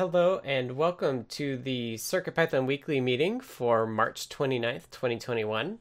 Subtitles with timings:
[0.00, 5.78] Hello and welcome to the CircuitPython weekly meeting for March 29th, 2021.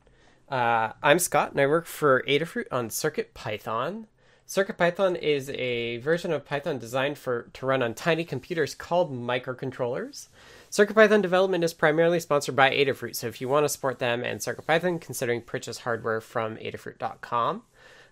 [0.50, 4.08] Uh, I'm Scott and I work for Adafruit on CircuitPython.
[4.46, 10.28] CircuitPython is a version of Python designed for to run on tiny computers called microcontrollers.
[10.70, 14.42] CircuitPython development is primarily sponsored by Adafruit, so if you want to support them and
[14.42, 17.62] CircuitPython, considering purchase hardware from adafruit.com.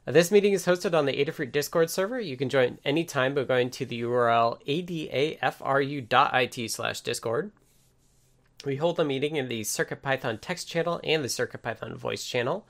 [0.08, 2.20] Uh, this meeting is hosted on the Adafruit Discord server.
[2.20, 7.52] You can join anytime by going to the URL adafru.it slash discord.
[8.64, 12.66] We hold a meeting in the CircuitPython text channel and the CircuitPython voice channel.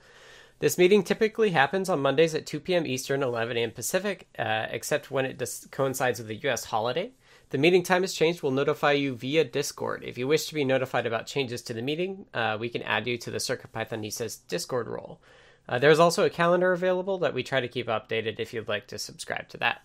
[0.58, 2.84] This meeting typically happens on Mondays at 2 p.m.
[2.84, 3.70] Eastern, 11 a.m.
[3.70, 6.64] Pacific, uh, except when it dis- coincides with the U.S.
[6.64, 7.12] holiday.
[7.50, 8.42] The meeting time has changed.
[8.42, 10.02] We'll notify you via Discord.
[10.02, 13.06] If you wish to be notified about changes to the meeting, uh, we can add
[13.06, 15.20] you to the CircuitPythonistas Discord role.
[15.68, 18.86] Uh, there's also a calendar available that we try to keep updated if you'd like
[18.86, 19.84] to subscribe to that.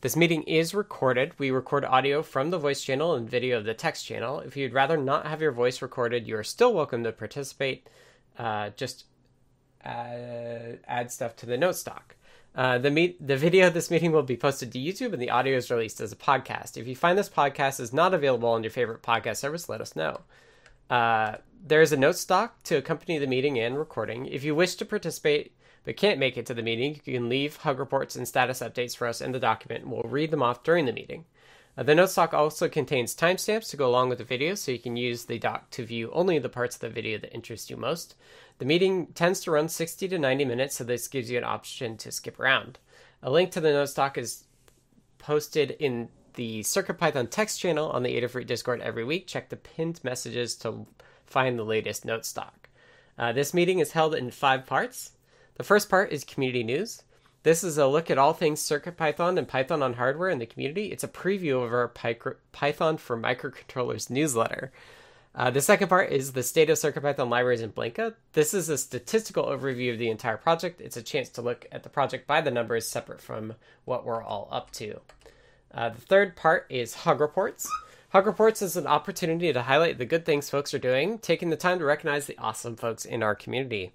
[0.00, 1.32] This meeting is recorded.
[1.38, 4.40] We record audio from the voice channel and video of the text channel.
[4.40, 7.86] If you'd rather not have your voice recorded, you are still welcome to participate.
[8.38, 9.04] Uh, just
[9.84, 12.16] uh, add stuff to the note stock.
[12.54, 15.30] Uh, the meet the video of this meeting will be posted to YouTube and the
[15.30, 16.78] audio is released as a podcast.
[16.78, 19.94] If you find this podcast is not available on your favorite podcast service, let us
[19.94, 20.22] know.
[20.88, 24.26] Uh, there is a note stock to accompany the meeting and recording.
[24.26, 25.52] If you wish to participate
[25.84, 28.96] but can't make it to the meeting, you can leave hug reports and status updates
[28.96, 31.24] for us in the document, we'll read them off during the meeting.
[31.76, 34.78] Uh, the note stock also contains timestamps to go along with the video, so you
[34.78, 37.76] can use the doc to view only the parts of the video that interest you
[37.76, 38.14] most.
[38.58, 41.96] The meeting tends to run 60 to 90 minutes, so this gives you an option
[41.98, 42.78] to skip around.
[43.22, 44.44] A link to the note stock is
[45.18, 49.26] posted in the CircuitPython text channel on the Adafruit Discord every week.
[49.26, 50.86] Check the pinned messages to
[51.30, 52.68] find the latest note stock.
[53.18, 55.12] Uh, this meeting is held in five parts.
[55.56, 57.02] The first part is community news.
[57.42, 60.86] This is a look at all things CircuitPython and Python on hardware in the community.
[60.86, 64.72] It's a preview of our Python for Microcontrollers newsletter.
[65.34, 68.14] Uh, the second part is the state of CircuitPython libraries in Blinka.
[68.32, 70.80] This is a statistical overview of the entire project.
[70.80, 74.22] It's a chance to look at the project by the numbers separate from what we're
[74.22, 75.00] all up to.
[75.72, 77.70] Uh, the third part is Hug Reports.
[78.10, 81.56] Hug Reports is an opportunity to highlight the good things folks are doing, taking the
[81.56, 83.92] time to recognize the awesome folks in our community.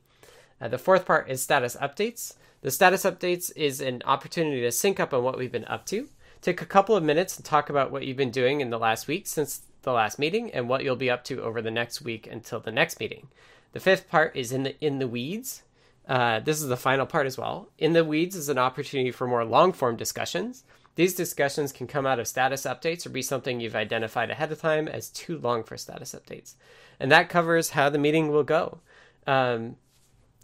[0.61, 2.35] Uh, the fourth part is Status Updates.
[2.61, 6.07] The Status Updates is an opportunity to sync up on what we've been up to.
[6.41, 9.05] Take a couple of minutes and talk about what you've been doing in the last
[9.09, 12.25] week since the last meeting and what you'll be up to over the next week
[12.25, 13.27] until the next meeting.
[13.73, 15.63] The fifth part is in the in the weeds.
[16.07, 17.67] Uh, this is the final part as well.
[17.77, 20.63] In the weeds is an opportunity for more long form discussions.
[20.95, 24.61] These discussions can come out of status updates or be something you've identified ahead of
[24.61, 26.55] time as too long for status updates.
[26.99, 28.79] And that covers how the meeting will go.
[29.27, 29.75] Um,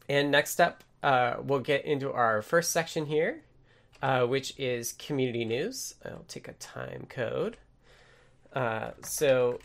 [0.09, 3.43] and next up, uh, we'll get into our first section here,
[4.01, 5.95] uh, which is community news.
[6.05, 7.57] I'll take a time code.
[8.53, 9.59] Uh, so,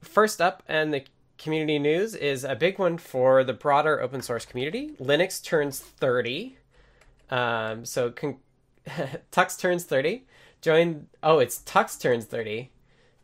[0.00, 1.04] first up, and the
[1.38, 4.90] community news is a big one for the broader open source community.
[5.00, 6.56] Linux turns 30.
[7.30, 8.12] Um, so,
[9.32, 10.24] Tux turns 30.
[10.60, 12.70] Join, oh, it's Tux turns 30.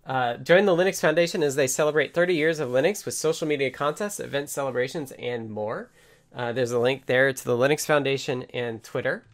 [0.06, 3.70] Uh, join the Linux Foundation as they celebrate 30 years of Linux with social media
[3.70, 5.90] contests, event celebrations, and more.
[6.34, 9.24] Uh, there's a link there to the Linux Foundation and Twitter.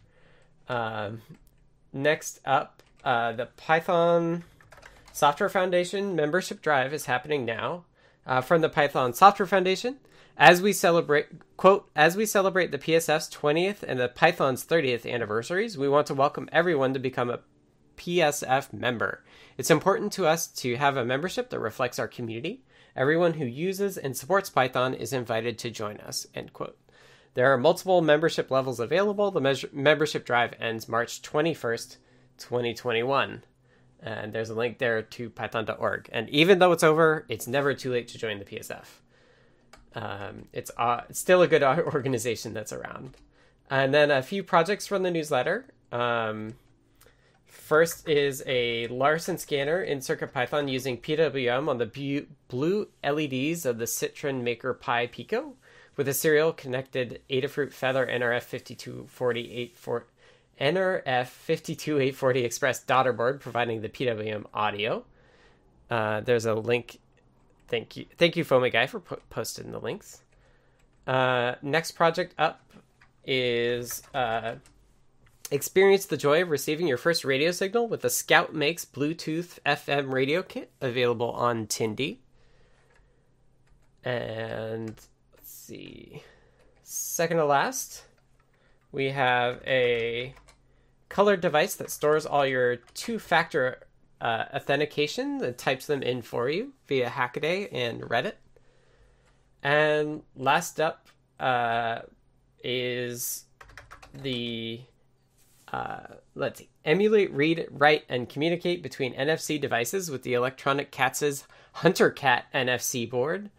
[0.67, 1.21] Um,
[1.93, 4.43] next up, uh, the Python
[5.13, 7.85] Software Foundation membership drive is happening now.
[8.25, 9.97] Uh, from the Python Software Foundation,
[10.37, 11.27] as we celebrate,
[11.57, 16.13] quote, as we celebrate the PSF's 20th and the Python's 30th anniversaries, we want to
[16.13, 17.39] welcome everyone to become a
[17.97, 19.23] PSF member.
[19.57, 22.63] It's important to us to have a membership that reflects our community.
[22.95, 26.77] Everyone who uses and supports Python is invited to join us, end quote.
[27.33, 29.31] There are multiple membership levels available.
[29.31, 31.97] The measure- membership drive ends March 21st,
[32.37, 33.43] 2021.
[33.99, 36.09] And there's a link there to python.org.
[36.11, 39.01] And even though it's over, it's never too late to join the PSF.
[39.97, 43.17] Um, it's, uh, still a good organization that's around.
[43.69, 45.65] And then a few projects from the newsletter.
[45.91, 46.53] Um,
[47.47, 53.85] first is a Larson scanner in CircuitPython using PWM on the blue LEDs of the
[53.85, 55.53] Cytron Maker Pi Pico
[55.95, 59.75] with a serial connected Adafruit Feather NRF 5248
[60.61, 65.03] NRF 52840 Express daughter board providing the PWM audio.
[65.89, 66.99] Uh, there's a link
[67.67, 70.21] Thank you, thank you, Foamy Guy, for po- posting the links.
[71.05, 72.61] Uh, next project up
[73.25, 74.55] is uh,
[75.51, 80.11] experience the joy of receiving your first radio signal with the Scout Makes Bluetooth FM
[80.11, 82.17] radio kit available on Tindie.
[84.03, 84.95] And
[85.33, 86.23] let's see,
[86.83, 88.03] second to last,
[88.91, 90.33] we have a
[91.09, 93.79] colored device that stores all your two-factor
[94.21, 98.33] uh, authentication that types them in for you via Hackaday and Reddit.
[99.63, 101.07] And last up
[101.39, 101.99] uh,
[102.63, 103.45] is
[104.13, 104.81] the
[105.71, 105.99] uh,
[106.35, 112.09] let's see, emulate, read, write, and communicate between NFC devices with the Electronic Cats's Hunter
[112.09, 113.49] Cat NFC board,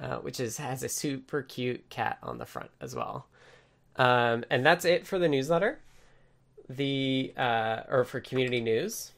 [0.00, 3.26] uh, which is has a super cute cat on the front as well.
[3.96, 5.80] Um, and that's it for the newsletter.
[6.70, 9.12] The uh, or for community news.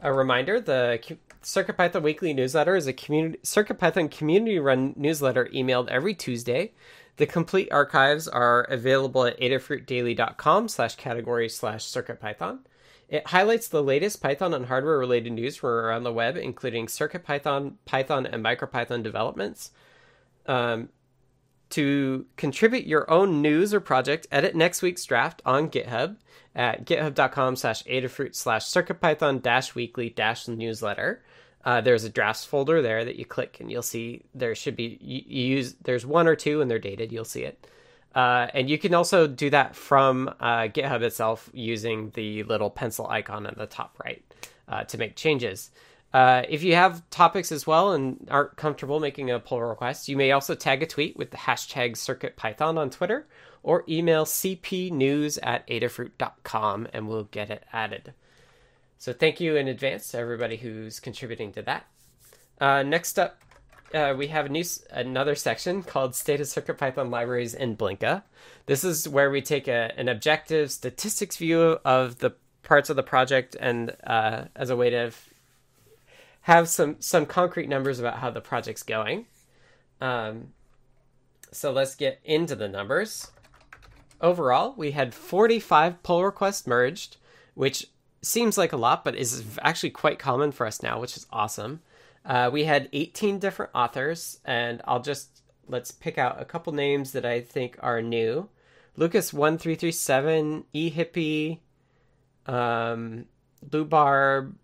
[0.00, 1.00] A reminder: the
[1.42, 6.72] CircuitPython Weekly Newsletter is a community CircuitPython community-run newsletter emailed every Tuesday.
[7.16, 12.60] The complete archives are available at adafruitdaily.com slash category slash CircuitPython.
[13.08, 18.26] It highlights the latest Python and hardware-related news from around the web, including CircuitPython, Python,
[18.26, 19.72] and MicroPython developments.
[20.46, 20.90] Um,
[21.70, 26.16] to contribute your own news or project, edit next week's draft on GitHub
[26.54, 31.22] at github.com slash adafruit slash circuitpython dash weekly dash newsletter.
[31.64, 34.98] Uh, there's a drafts folder there that you click and you'll see there should be
[35.00, 37.66] you, you use there's one or two and they're dated you'll see it
[38.14, 43.06] uh, and you can also do that from uh, github itself using the little pencil
[43.08, 44.24] icon at the top right
[44.68, 45.70] uh, to make changes
[46.12, 50.16] uh, if you have topics as well and aren't comfortable making a pull request, you
[50.16, 53.26] may also tag a tweet with the hashtag CircuitPython on Twitter
[53.62, 58.14] or email cpnews at adafruit.com and we'll get it added.
[58.96, 61.86] So thank you in advance to everybody who's contributing to that.
[62.60, 63.40] Uh, next up,
[63.94, 68.22] uh, we have a new, another section called State of CircuitPython Libraries in Blinka.
[68.66, 73.02] This is where we take a, an objective statistics view of the parts of the
[73.02, 75.12] project and uh, as a way to
[76.42, 79.26] have some some concrete numbers about how the project's going.
[80.00, 80.48] Um,
[81.52, 83.30] so let's get into the numbers.
[84.20, 87.16] Overall, we had 45 pull requests merged,
[87.54, 87.86] which
[88.22, 91.80] seems like a lot, but is actually quite common for us now, which is awesome.
[92.24, 97.12] Uh, we had 18 different authors, and I'll just let's pick out a couple names
[97.12, 98.48] that I think are new.
[98.96, 101.60] Lucas one three three seven, E Hippie,
[102.46, 103.26] um,
[103.70, 104.54] Lubarb,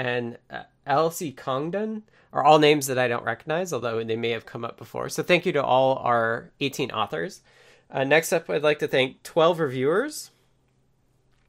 [0.00, 4.46] and uh, LC Congdon are all names that I don't recognize, although they may have
[4.46, 5.10] come up before.
[5.10, 7.42] So thank you to all our 18 authors.
[7.90, 10.30] Uh, next up, I'd like to thank 12 reviewers.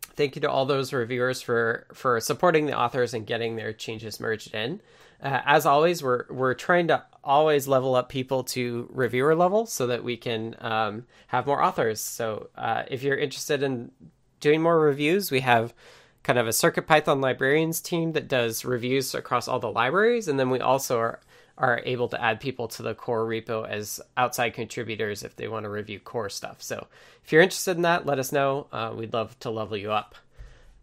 [0.02, 4.20] Thank you to all those reviewers for for supporting the authors and getting their changes
[4.20, 4.82] merged in.
[5.24, 9.88] Uh, as always, we're we're trying to always level up people to reviewer level so
[9.88, 12.02] that we can um, have more authors.
[12.02, 13.92] So uh, if you're interested in
[14.42, 15.74] doing more reviews, we have
[16.24, 20.50] kind of a CircuitPython librarians team that does reviews across all the libraries, and then
[20.50, 21.20] we also are
[21.58, 25.64] are able to add people to the core repo as outside contributors if they want
[25.64, 26.62] to review core stuff.
[26.62, 26.88] So
[27.24, 28.68] if you're interested in that, let us know.
[28.72, 30.16] Uh, we'd love to level you up.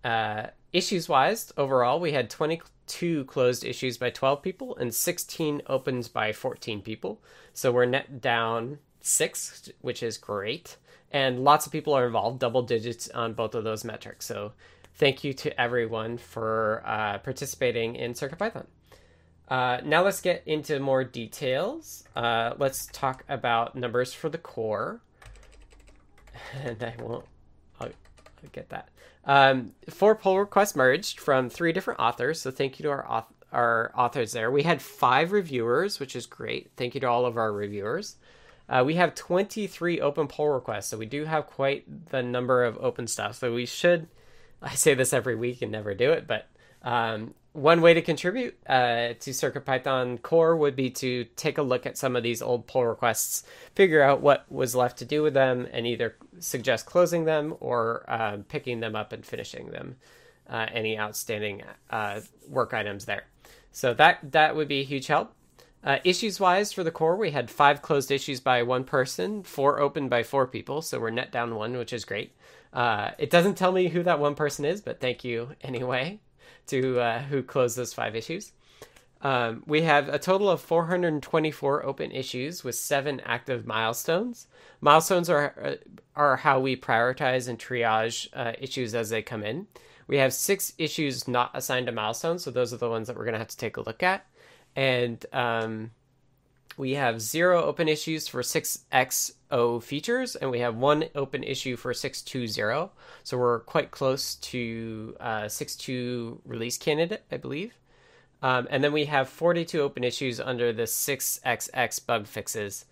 [0.05, 6.07] Uh, issues wise, overall, we had 22 closed issues by 12 people and 16 opens
[6.07, 7.21] by 14 people.
[7.53, 10.77] So we're net down six, which is great.
[11.11, 14.27] And lots of people are involved, double digits on both of those metrics.
[14.27, 14.53] So
[14.99, 18.67] thank you to everyone for uh, participating in CircuitPython.
[19.49, 22.05] Uh, now let's get into more details.
[22.15, 25.01] Uh, let's talk about numbers for the core.
[26.63, 27.25] And I won't,
[27.81, 28.89] I'll, I'll get that.
[29.25, 32.41] Um, four pull requests merged from three different authors.
[32.41, 34.51] So thank you to our, our authors there.
[34.51, 36.71] We had five reviewers, which is great.
[36.77, 38.17] Thank you to all of our reviewers.
[38.69, 40.87] Uh, we have 23 open pull requests.
[40.87, 43.37] So we do have quite the number of open stuff.
[43.37, 44.09] So we should
[44.63, 46.49] I say this every week and never do it, but
[46.83, 51.87] um, one way to contribute uh, to CircuitPython core would be to take a look
[51.87, 55.35] at some of these old pull requests, figure out what was left to do with
[55.35, 59.97] them, and either suggest closing them or uh, picking them up and finishing them.
[60.49, 63.25] Uh, any outstanding uh, work items there.
[63.71, 65.35] So that that would be a huge help.
[65.85, 69.79] Uh, issues wise for the core, we had five closed issues by one person, four
[69.79, 72.33] open by four people, so we're net down one, which is great.
[72.73, 76.21] Uh, it doesn't tell me who that one person is, but thank you anyway
[76.67, 78.53] to uh, who closed those five issues.
[79.21, 84.47] Um, we have a total of 424 open issues with seven active milestones.
[84.81, 85.75] Milestones are uh,
[86.15, 89.67] are how we prioritize and triage uh, issues as they come in.
[90.07, 93.25] We have six issues not assigned a milestone, so those are the ones that we're
[93.25, 94.25] going to have to take a look at.
[94.77, 95.91] And um,
[96.79, 101.93] we have zero open issues for 6XO features, and we have one open issue for
[101.93, 102.91] 620.
[103.25, 107.75] So we're quite close to uh, 6.2 release candidate, I believe.
[108.43, 112.85] Um, and then we have 42 open issues under the 6XX bug fixes,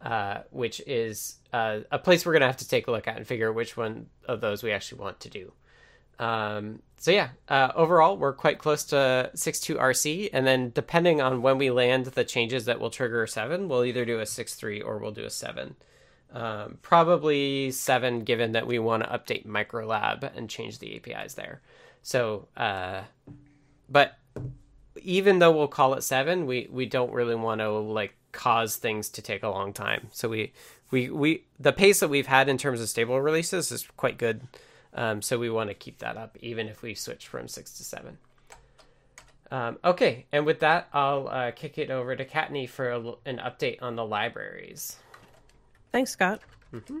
[0.00, 3.16] uh, which is uh, a place we're going to have to take a look at
[3.16, 5.52] and figure which one of those we actually want to do.
[6.18, 11.42] Um, so yeah, uh, overall we're quite close to 6.2 RC, and then depending on
[11.42, 14.98] when we land the changes that will trigger seven, we'll either do a 6.3 or
[14.98, 15.74] we'll do a seven.
[16.32, 21.60] Um, probably seven, given that we want to update Microlab and change the APIs there.
[22.02, 23.02] So, uh,
[23.88, 24.16] but
[25.02, 29.08] even though we'll call it seven, we we don't really want to like cause things
[29.10, 30.08] to take a long time.
[30.12, 30.52] So we
[30.90, 34.42] we we the pace that we've had in terms of stable releases is quite good.
[34.94, 37.84] Um, so we want to keep that up, even if we switch from six to
[37.84, 38.18] seven.
[39.50, 43.38] Um, okay, and with that, I'll uh, kick it over to Kattni for a, an
[43.38, 44.96] update on the libraries.
[45.92, 46.40] Thanks, Scott.
[46.72, 47.00] Mm-hmm.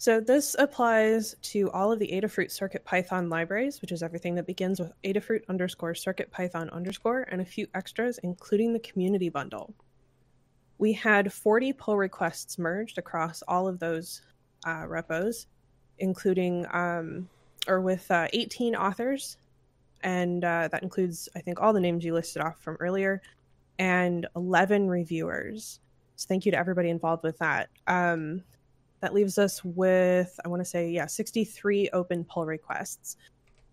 [0.00, 4.46] So this applies to all of the Adafruit Circuit Python libraries, which is everything that
[4.46, 9.74] begins with Adafruit underscore Circuit Python underscore and a few extras, including the community bundle.
[10.78, 14.22] We had 40 pull requests merged across all of those
[14.64, 15.48] uh, repos,
[15.98, 17.28] including um,
[17.66, 19.36] or with uh, 18 authors,
[20.02, 23.20] and uh, that includes, I think, all the names you listed off from earlier,
[23.78, 25.80] and 11 reviewers.
[26.16, 27.68] So thank you to everybody involved with that.
[27.86, 28.42] Um,
[29.00, 33.16] that leaves us with, I want to say, yeah, 63 open pull requests.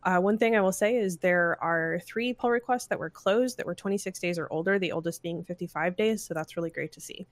[0.03, 3.57] Uh, one thing I will say is there are three pull requests that were closed
[3.57, 6.23] that were 26 days or older, the oldest being 55 days.
[6.23, 7.25] So that's really great to see.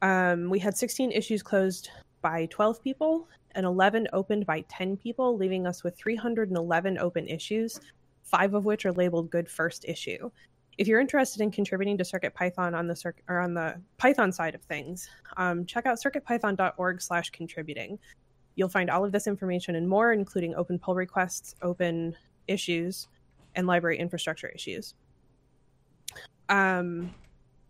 [0.00, 1.90] Um, we had 16 issues closed
[2.22, 7.80] by 12 people and 11 opened by 10 people, leaving us with 311 open issues,
[8.22, 10.30] five of which are labeled good first issue
[10.78, 14.32] if you're interested in contributing to Circuit Python on the circuit or on the Python
[14.32, 17.98] side of things, um, check out circuitpython.org/contributing.
[18.56, 23.08] You'll find all of this information and more, including open pull requests, open issues,
[23.54, 24.94] and library infrastructure issues.
[26.48, 27.14] Um,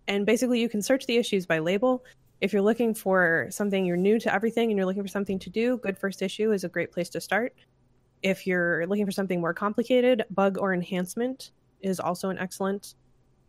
[0.08, 2.04] and basically, you can search the issues by label.
[2.44, 5.48] If you're looking for something, you're new to everything, and you're looking for something to
[5.48, 7.54] do, Good First Issue is a great place to start.
[8.22, 12.96] If you're looking for something more complicated, bug or enhancement is also an excellent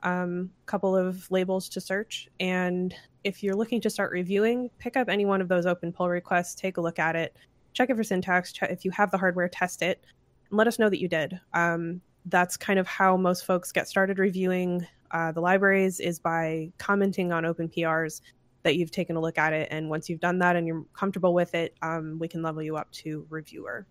[0.04, 2.30] um, couple of labels to search.
[2.40, 6.08] And if you're looking to start reviewing, pick up any one of those open pull
[6.08, 7.36] requests, take a look at it,
[7.74, 8.54] check it for syntax.
[8.54, 10.06] Check, if you have the hardware, test it,
[10.50, 11.38] and let us know that you did.
[11.54, 16.72] Um, that's kind of how most folks get started reviewing uh, the libraries is by
[16.78, 18.22] commenting on open PRs
[18.66, 19.68] that you've taken a look at it.
[19.70, 22.76] And once you've done that and you're comfortable with it, um, we can level you
[22.76, 23.86] up to reviewer.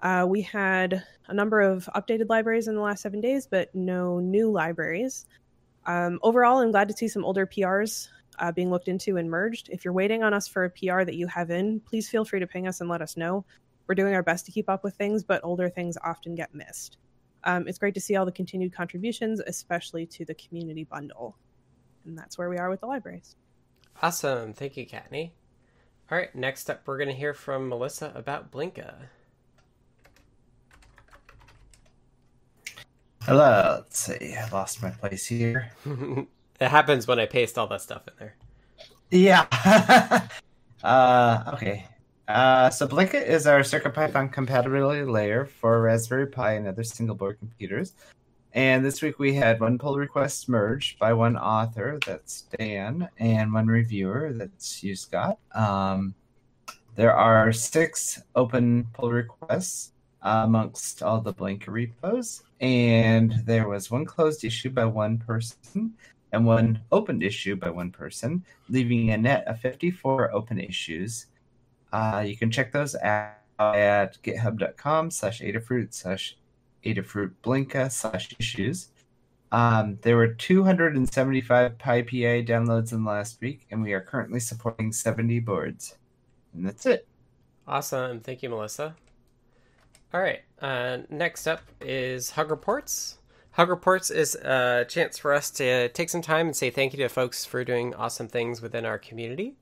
[0.00, 4.20] Uh, we had a number of updated libraries in the last seven days, but no
[4.20, 5.26] new libraries.
[5.86, 9.70] Um, overall, I'm glad to see some older PRs uh, being looked into and merged.
[9.70, 12.40] If you're waiting on us for a PR that you have in, please feel free
[12.40, 13.44] to ping us and let us know.
[13.88, 16.98] We're doing our best to keep up with things, but older things often get missed.
[17.42, 21.36] Um, it's great to see all the continued contributions, especially to the community bundle.
[22.06, 23.36] And that's where we are with the libraries.
[24.02, 24.52] Awesome.
[24.52, 25.30] Thank you, Kattni.
[26.10, 28.94] All right, next up, we're going to hear from Melissa about Blinka.
[33.22, 33.76] Hello.
[33.78, 34.34] Let's see.
[34.34, 35.72] I lost my place here.
[35.86, 38.36] it happens when I paste all that stuff in there.
[39.10, 39.46] Yeah.
[40.84, 41.86] uh, okay.
[42.28, 47.38] Uh, so Blinka is our CircuitPython compatibility layer for Raspberry Pi and other single board
[47.38, 47.94] computers.
[48.54, 53.52] And this week we had one pull request merged by one author, that's Dan, and
[53.52, 55.38] one reviewer, that's you, Scott.
[55.52, 56.14] Um,
[56.94, 59.90] there are six open pull requests
[60.22, 65.92] amongst all the Blinka repos and there was one closed issue by one person
[66.32, 71.26] and one opened issue by one person, leaving a net of 54 open issues.
[71.92, 76.36] Uh, you can check those out at github.com slash adafruit slash
[76.84, 78.88] adafruit blinka slash issues.
[79.52, 84.92] Um, there were 275 PyPI downloads in the last week, and we are currently supporting
[84.92, 85.96] 70 boards.
[86.52, 87.06] And that's it.
[87.66, 88.20] Awesome.
[88.20, 88.96] Thank you, Melissa.
[90.12, 90.42] All right.
[90.60, 93.18] Uh, next up is Hug Reports.
[93.52, 96.98] Hug Reports is a chance for us to take some time and say thank you
[96.98, 99.54] to folks for doing awesome things within our community.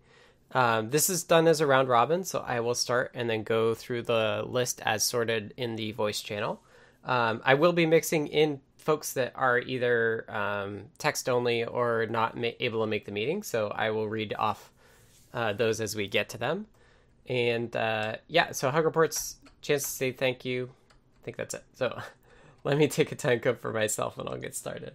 [0.52, 3.74] Um, this is done as a round robin, so I will start and then go
[3.74, 6.62] through the list as sorted in the voice channel.
[7.04, 12.36] Um, I will be mixing in folks that are either um, text only or not
[12.36, 14.70] ma- able to make the meeting, so I will read off
[15.34, 16.66] uh, those as we get to them.
[17.28, 20.70] And uh, yeah, so Hug Reports chance to say thank you.
[20.90, 21.64] I think that's it.
[21.74, 21.98] So
[22.64, 24.94] let me take a time code for myself and I'll get started.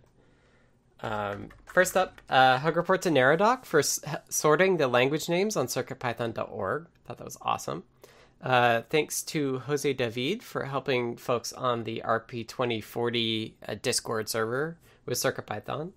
[1.00, 4.00] Um, first up, uh, hug report to Neradoc for s-
[4.30, 6.88] sorting the language names on circuitpython.org.
[7.06, 7.84] Thought that was awesome.
[8.41, 15.17] Uh, thanks to Jose David for helping folks on the RP2040 uh, Discord server with
[15.17, 15.91] CircuitPython.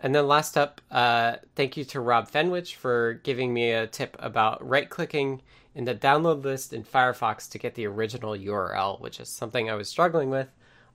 [0.00, 4.16] And then last up, uh, thank you to Rob Fenwich for giving me a tip
[4.18, 5.42] about right clicking
[5.74, 9.74] in the download list in Firefox to get the original URL, which is something I
[9.74, 10.48] was struggling with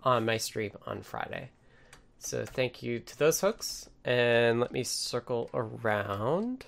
[0.03, 1.51] on my stream on Friday.
[2.19, 3.89] So thank you to those folks.
[4.03, 6.65] And let me circle around.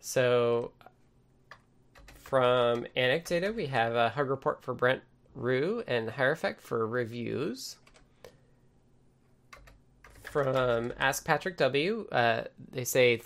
[0.00, 0.72] So
[2.32, 5.02] from Anecdata, we have a hug report for Brent
[5.34, 7.76] Rue and Hierophect for reviews.
[10.22, 13.20] From Ask Patrick W, uh, they say,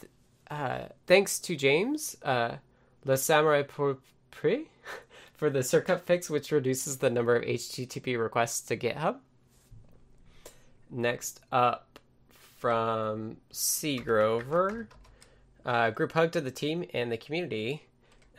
[0.51, 2.57] uh, thanks to James, uh,
[3.05, 3.99] Le Samurai pour
[5.35, 9.19] for the circup fix, which reduces the number of HTTP requests to GitHub.
[10.91, 12.01] Next up
[12.59, 13.99] from C.
[13.99, 14.89] Grover,
[15.65, 17.86] uh, group hug to the team and the community.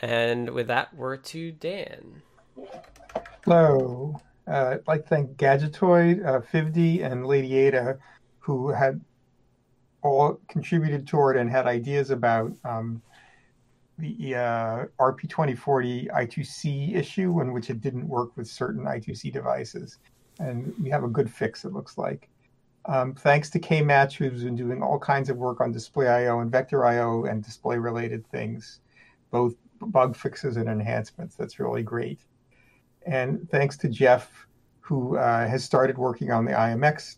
[0.01, 2.21] And with that, we're to Dan.
[3.43, 4.19] Hello.
[4.47, 7.97] Uh, I'd like to thank Gadgetoid, uh, Fivdi, and Lady Ada,
[8.39, 9.01] who had
[10.03, 13.01] all contributed toward and had ideas about um,
[13.97, 19.97] the uh, RP2040 I2C issue, in which it didn't work with certain I2C devices.
[20.39, 22.29] And we have a good fix, it looks like.
[22.85, 26.51] Um, thanks to KMatch, who's been doing all kinds of work on display IO and
[26.51, 28.79] vector IO and display related things,
[29.31, 31.36] both bug fixes and enhancements.
[31.36, 32.19] That's really great.
[33.05, 34.48] And thanks to Jeff,
[34.79, 37.17] who uh, has started working on the IMX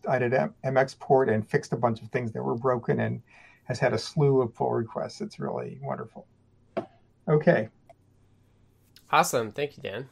[0.64, 3.22] MX port and fixed a bunch of things that were broken and
[3.66, 5.22] has had a slew of pull requests.
[5.22, 6.26] It's really wonderful.
[7.28, 7.70] Okay.
[9.12, 9.52] Awesome.
[9.52, 10.10] Thank you, Dan.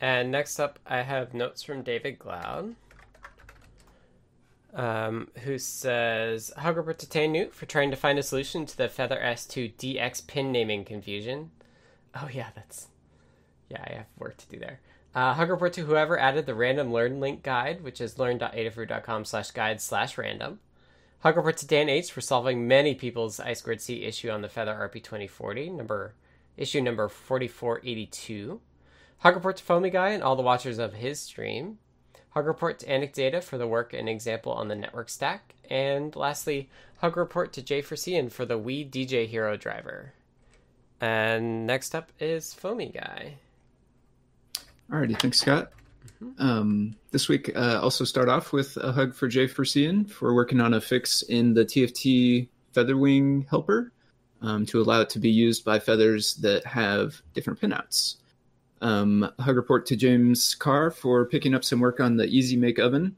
[0.00, 2.74] And next up, I have notes from David Glaude
[4.74, 9.74] um, who says to Newt for trying to find a solution to the Feather S2
[9.74, 11.50] DX pin naming confusion.
[12.14, 12.88] Oh yeah, that's
[13.68, 14.80] yeah, I have work to do there.
[15.14, 19.50] Uh, hug report to whoever added the random learn link guide, which is learn.adafruit.com slash
[19.50, 20.60] guide slash random.
[21.20, 24.48] Hug report to Dan H for solving many people's I squared C issue on the
[24.48, 26.14] Feather RP2040, number
[26.56, 28.60] issue number 4482.
[29.18, 31.78] Hug report to Foamy Guy and all the watchers of his stream.
[32.38, 35.56] Hug report to Anecdata for the work and example on the network stack.
[35.68, 40.12] And lastly, Hug report to J4CN for the Wii DJ Hero driver.
[41.00, 43.38] And next up is Foamy Guy.
[44.88, 45.72] Alrighty, thanks, Scott.
[46.22, 46.40] Mm-hmm.
[46.40, 50.74] Um, this week, uh, also start off with a hug for J4CN for working on
[50.74, 53.90] a fix in the TFT Featherwing helper
[54.42, 58.14] um, to allow it to be used by feathers that have different pinouts.
[58.80, 62.78] Um, hug report to James Carr for picking up some work on the EZ Make
[62.78, 63.16] oven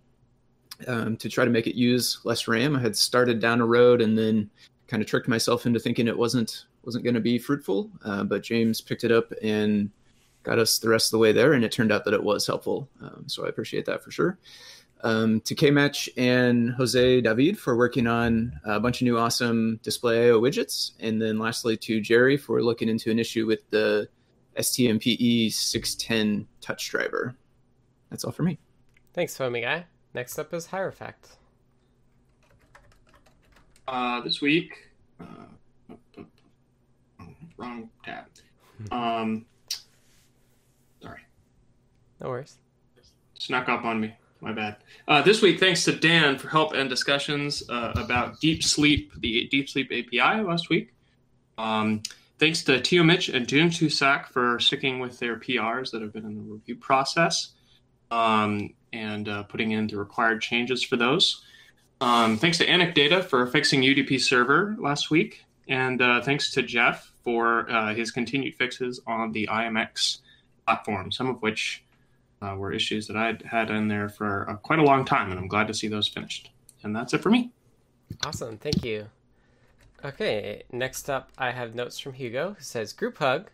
[0.87, 2.77] um, to try to make it use less RAM.
[2.77, 4.51] I had started down a road and then
[4.89, 7.91] kind of tricked myself into thinking it wasn't wasn't going to be fruitful.
[8.05, 9.91] Uh, but James picked it up and
[10.43, 12.47] got us the rest of the way there, and it turned out that it was
[12.47, 12.89] helpful.
[13.03, 14.39] Um, so I appreciate that for sure.
[15.03, 20.27] Um, to KMatch and Jose David for working on a bunch of new awesome display
[20.27, 24.09] IO widgets, and then lastly to Jerry for looking into an issue with the
[24.57, 27.35] STMPE 610 touch driver.
[28.11, 28.59] That's all for me.
[29.13, 29.87] Thanks, Foamy Guy.
[30.15, 31.37] Next up is Hierophect.
[33.87, 34.73] Uh, this week,
[35.21, 36.25] uh,
[37.57, 38.27] wrong tab.
[38.91, 39.47] Um,
[41.03, 41.21] sorry.
[42.21, 42.57] No worries.
[43.39, 44.15] Snuck up on me.
[44.41, 44.77] My bad.
[45.07, 49.49] Uh, this week, thanks to Dan for help and discussions uh, about Deep Sleep, the
[49.49, 50.95] Deep Sleep API last week.
[51.59, 52.03] Um,
[52.41, 56.25] Thanks to Tio Mitch and Jun Tusak for sticking with their PRs that have been
[56.25, 57.53] in the review process
[58.11, 61.45] um, and uh, putting in the required changes for those.
[62.01, 65.45] Um, thanks to Anecdata for fixing UDP server last week.
[65.69, 70.21] And uh, thanks to Jeff for uh, his continued fixes on the IMX
[70.67, 71.85] platform, some of which
[72.41, 75.31] uh, were issues that I'd had in there for uh, quite a long time.
[75.31, 76.51] And I'm glad to see those finished.
[76.83, 77.51] And that's it for me.
[78.25, 78.57] Awesome.
[78.57, 79.09] Thank you.
[80.03, 83.51] Okay, next up, I have notes from Hugo who says group hug.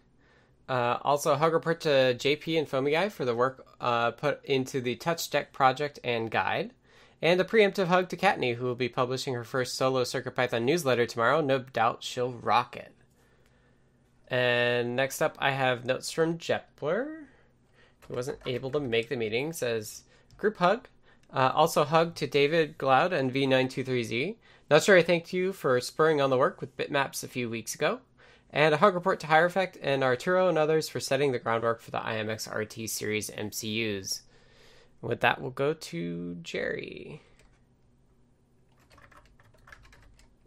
[0.68, 4.80] Uh, also, hug report to JP and Foamy Guy for the work uh, put into
[4.80, 6.72] the Touch Deck project and guide.
[7.20, 11.06] And a preemptive hug to Kattni, who will be publishing her first solo CircuitPython newsletter
[11.06, 11.40] tomorrow.
[11.40, 12.94] No doubt she'll rock it.
[14.28, 17.24] And next up, I have notes from Jepler,
[18.06, 19.52] who wasn't able to make the meeting.
[19.52, 20.02] Says
[20.36, 20.88] group hug.
[21.32, 24.36] Uh, also, hug to David Glaude and V923Z.
[24.70, 27.74] Not sure I thanked you for spurring on the work with bitmaps a few weeks
[27.74, 28.00] ago.
[28.50, 31.90] And a hug report to Hierophect and Arturo and others for setting the groundwork for
[31.90, 34.22] the IMX RT series MCUs.
[35.02, 37.22] With that, we'll go to Jerry.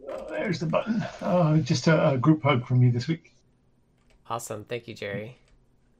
[0.08, 1.04] Oh, there's the button.
[1.20, 3.32] Uh, just a, a, group hug from me this week.
[4.28, 4.64] Awesome.
[4.64, 5.38] Thank you, Jerry.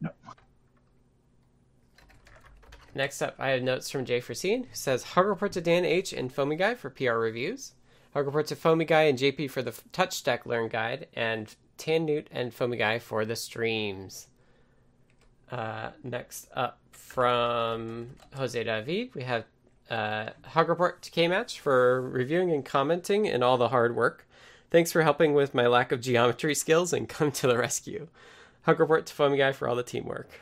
[0.01, 0.11] No.
[2.95, 6.13] Next up, I have notes from Jay Frosine, who says Hug report to Dan H
[6.13, 7.73] and Foamy Guy for PR reviews.
[8.15, 12.05] Hug report to Foamy Guy and JP for the Touch Deck Learn Guide, and Tan
[12.05, 14.29] Newt and Foamy Guy for the streams.
[15.51, 19.45] Uh, next up from Jose David, we have
[19.91, 24.27] uh, Hug report to K Match for reviewing and commenting and all the hard work.
[24.71, 28.09] Thanks for helping with my lack of geometry skills and come to the rescue.
[28.63, 30.41] Hug report to Foamy Guy for all the teamwork.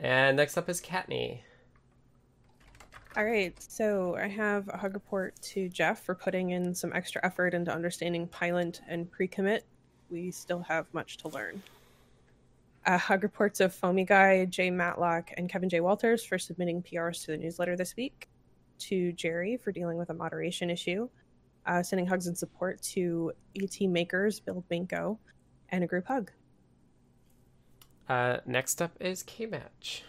[0.00, 1.40] And next up is Kattni.
[3.16, 7.20] All right, so I have a hug report to Jeff for putting in some extra
[7.24, 9.66] effort into understanding Pylint and pre-commit.
[10.10, 11.62] We still have much to learn.
[12.86, 15.80] A hug reports to Foamy Guy, Jay Matlock, and Kevin J.
[15.80, 18.28] Walters for submitting PRs to the newsletter this week.
[18.78, 21.08] To Jerry for dealing with a moderation issue.
[21.66, 25.18] Uh, sending hugs and support to ET Makers, Bill Binko,
[25.68, 26.30] and a group hug.
[28.10, 30.02] Uh, next up is K Match.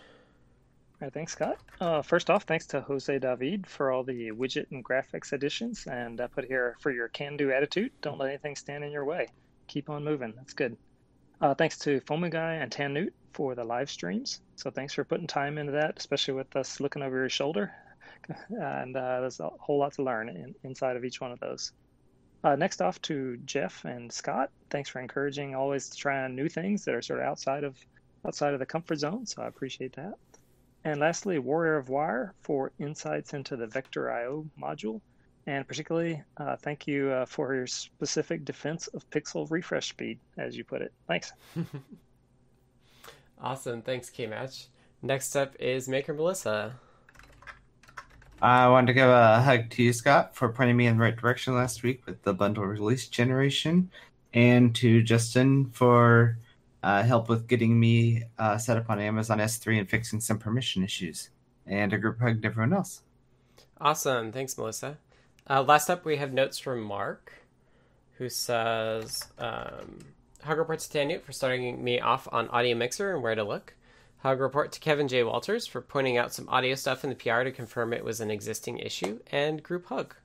[1.00, 1.58] All right, thanks, Scott.
[1.80, 6.20] Uh, first off, thanks to Jose David for all the widget and graphics additions, and
[6.20, 7.92] I put here for your can-do attitude.
[8.02, 9.28] Don't let anything stand in your way.
[9.68, 10.34] Keep on moving.
[10.36, 10.78] That's good.
[11.42, 14.42] Uh, thanks to Foamy Guy and Tan Newt for the live streams.
[14.56, 17.72] So thanks for putting time into that, especially with us looking over your shoulder.
[18.50, 21.72] and uh, there's a whole lot to learn in, inside of each one of those.
[22.44, 24.50] Uh, next off to Jeff and Scott.
[24.72, 27.78] Thanks for encouraging always to try on new things that are sort of outside of
[28.26, 29.26] outside of the comfort zone.
[29.26, 30.16] So I appreciate that.
[30.84, 35.02] And lastly, Warrior of Wire for insights into the Vector IO module.
[35.48, 40.56] And particularly, uh, thank you uh, for your specific defense of pixel refresh speed, as
[40.56, 40.94] you put it.
[41.08, 41.34] Thanks.
[43.42, 43.82] awesome.
[43.82, 44.68] Thanks, K Match.
[45.02, 46.74] Next up is Maker Melissa.
[48.42, 51.16] I wanted to give a hug to you, Scott, for pointing me in the right
[51.16, 53.92] direction last week with the bundle release generation,
[54.34, 56.38] and to Justin for
[56.84, 60.84] uh, help with getting me uh, set up on Amazon S3 and fixing some permission
[60.84, 61.30] issues.
[61.66, 63.04] And a group hug to everyone else.
[63.80, 64.32] Awesome.
[64.32, 64.98] Thanks, Melissa.
[65.50, 67.34] Uh, last up, we have notes from Mark,
[68.18, 70.00] who says um,
[70.44, 73.76] Hug report to Tanya for starting me off on Audio Mixer and where to look.
[74.20, 75.24] Hug report to Kevin J.
[75.24, 78.30] Walters for pointing out some audio stuff in the PR to confirm it was an
[78.30, 79.20] existing issue.
[79.32, 80.16] And group hug.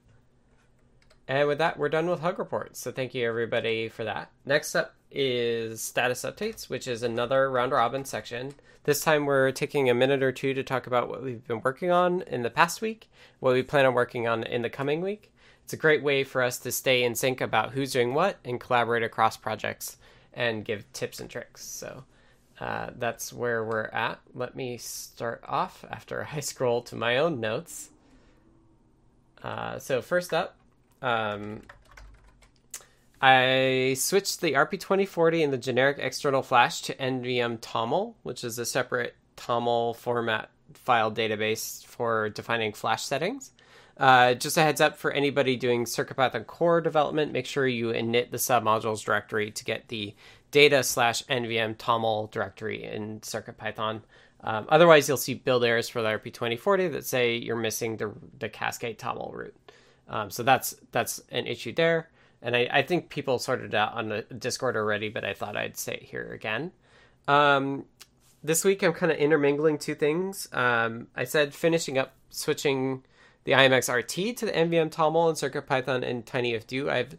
[1.28, 2.78] And with that, we're done with Hug reports.
[2.78, 4.30] So thank you, everybody, for that.
[4.44, 8.54] Next up is status updates, which is another round robin section.
[8.84, 11.90] This time we're taking a minute or two to talk about what we've been working
[11.90, 13.08] on in the past week,
[13.40, 15.32] what we plan on working on in the coming week.
[15.64, 18.60] It's a great way for us to stay in sync about who's doing what and
[18.60, 19.96] collaborate across projects
[20.34, 21.64] and give tips and tricks.
[21.64, 22.04] So
[22.60, 24.20] uh, that's where we're at.
[24.34, 27.90] Let me start off after I scroll to my own notes.
[29.42, 30.56] Uh, so, first up,
[31.02, 31.62] um,
[33.26, 38.64] I switched the RP2040 and the generic external flash to NVM TOML, which is a
[38.64, 43.50] separate TOML format file database for defining flash settings.
[43.96, 48.30] Uh, just a heads up for anybody doing CircuitPython core development, make sure you init
[48.30, 50.14] the submodules directory to get the
[50.52, 54.02] data slash NVM TOML directory in CircuitPython.
[54.44, 58.48] Um, otherwise, you'll see build errors for the RP2040 that say you're missing the, the
[58.48, 59.56] Cascade TOML root.
[60.06, 62.08] Um, so that's that's an issue there
[62.42, 65.76] and I, I think people sorted out on the Discord already, but I thought I'd
[65.76, 66.72] say it here again.
[67.28, 67.86] Um,
[68.42, 70.48] this week I'm kind of intermingling two things.
[70.52, 73.02] Um, I said finishing up switching
[73.44, 76.88] the IMX RT to the NVM TOML and CircuitPython and TinyUF2.
[76.88, 77.16] I have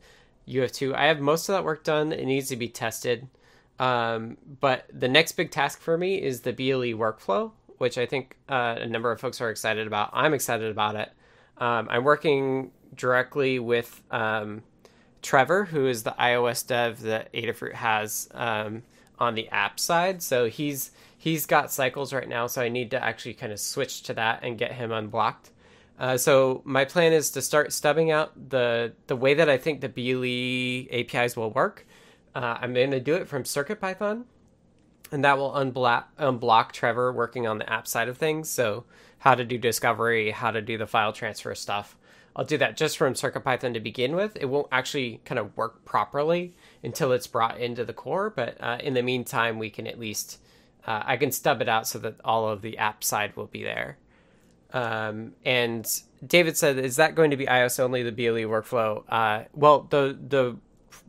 [0.48, 0.94] UF2.
[0.94, 2.12] I have most of that work done.
[2.12, 3.28] It needs to be tested.
[3.80, 8.36] Um, but the next big task for me is the BLE workflow, which I think
[8.50, 10.10] uh, a number of folks are excited about.
[10.14, 11.12] I'm excited about it.
[11.58, 14.64] Um, I'm working directly with um,
[15.22, 18.84] Trevor, who is the iOS dev that Adafruit has um,
[19.20, 20.22] on the app side.
[20.22, 24.04] So he's he's got cycles right now, so I need to actually kind of switch
[24.04, 25.52] to that and get him unblocked.
[26.00, 29.82] Uh, so my plan is to start stubbing out the the way that I think
[29.82, 31.86] the BLE APIs will work.
[32.36, 34.24] Uh, I'm going to do it from CircuitPython,
[35.12, 38.50] and that will unblock unblock Trevor working on the app side of things.
[38.50, 38.86] So
[39.20, 41.98] how to do discovery, how to do the file transfer stuff.
[42.38, 44.38] I'll do that just from CircuitPython to begin with.
[44.40, 48.78] It won't actually kind of work properly until it's brought into the core, but uh,
[48.82, 50.40] in the meantime, we can at least
[50.86, 53.64] uh, I can stub it out so that all of the app side will be
[53.64, 53.98] there.
[54.72, 55.86] Um, and
[56.26, 58.04] David said, "Is that going to be iOS only?
[58.04, 59.04] The BLE workflow?
[59.10, 60.58] Uh, well, the the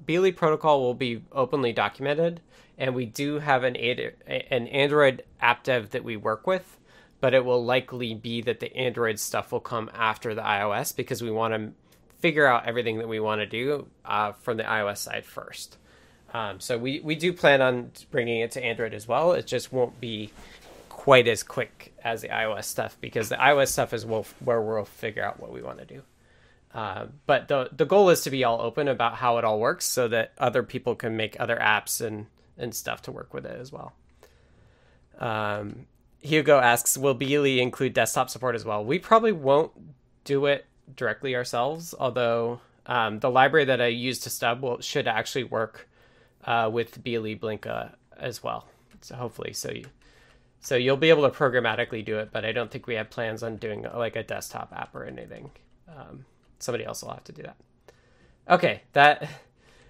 [0.07, 2.41] BLE protocol will be openly documented,
[2.79, 6.78] and we do have an an Android app dev that we work with
[7.21, 11.23] but it will likely be that the Android stuff will come after the iOS because
[11.23, 11.73] we want to
[12.21, 15.77] figure out everything that we want to do uh, from the iOS side first.
[16.33, 19.33] Um, so we, we do plan on bringing it to Android as well.
[19.33, 20.31] It just won't be
[20.89, 24.85] quite as quick as the iOS stuff because the iOS stuff is we'll, where we'll
[24.85, 26.03] figure out what we want to do.
[26.75, 29.87] Uh, but the the goal is to be all open about how it all works
[29.87, 32.27] so that other people can make other apps and
[32.59, 33.95] and stuff to work with it as well.
[35.19, 35.87] Um,
[36.21, 39.73] Hugo asks, "Will Beely include desktop support as well?" We probably won't
[40.25, 45.07] do it directly ourselves, although um, the library that I use to stub will should
[45.07, 45.89] actually work
[46.45, 48.67] uh, with Beely Blinka as well.
[49.01, 49.85] So hopefully, so you
[50.61, 53.43] so you'll be able to programmatically do it, but I don't think we have plans
[53.43, 55.51] on doing like a desktop app or anything.
[55.89, 56.25] Um,
[56.59, 57.57] somebody else will have to do that.
[58.51, 59.29] Okay, that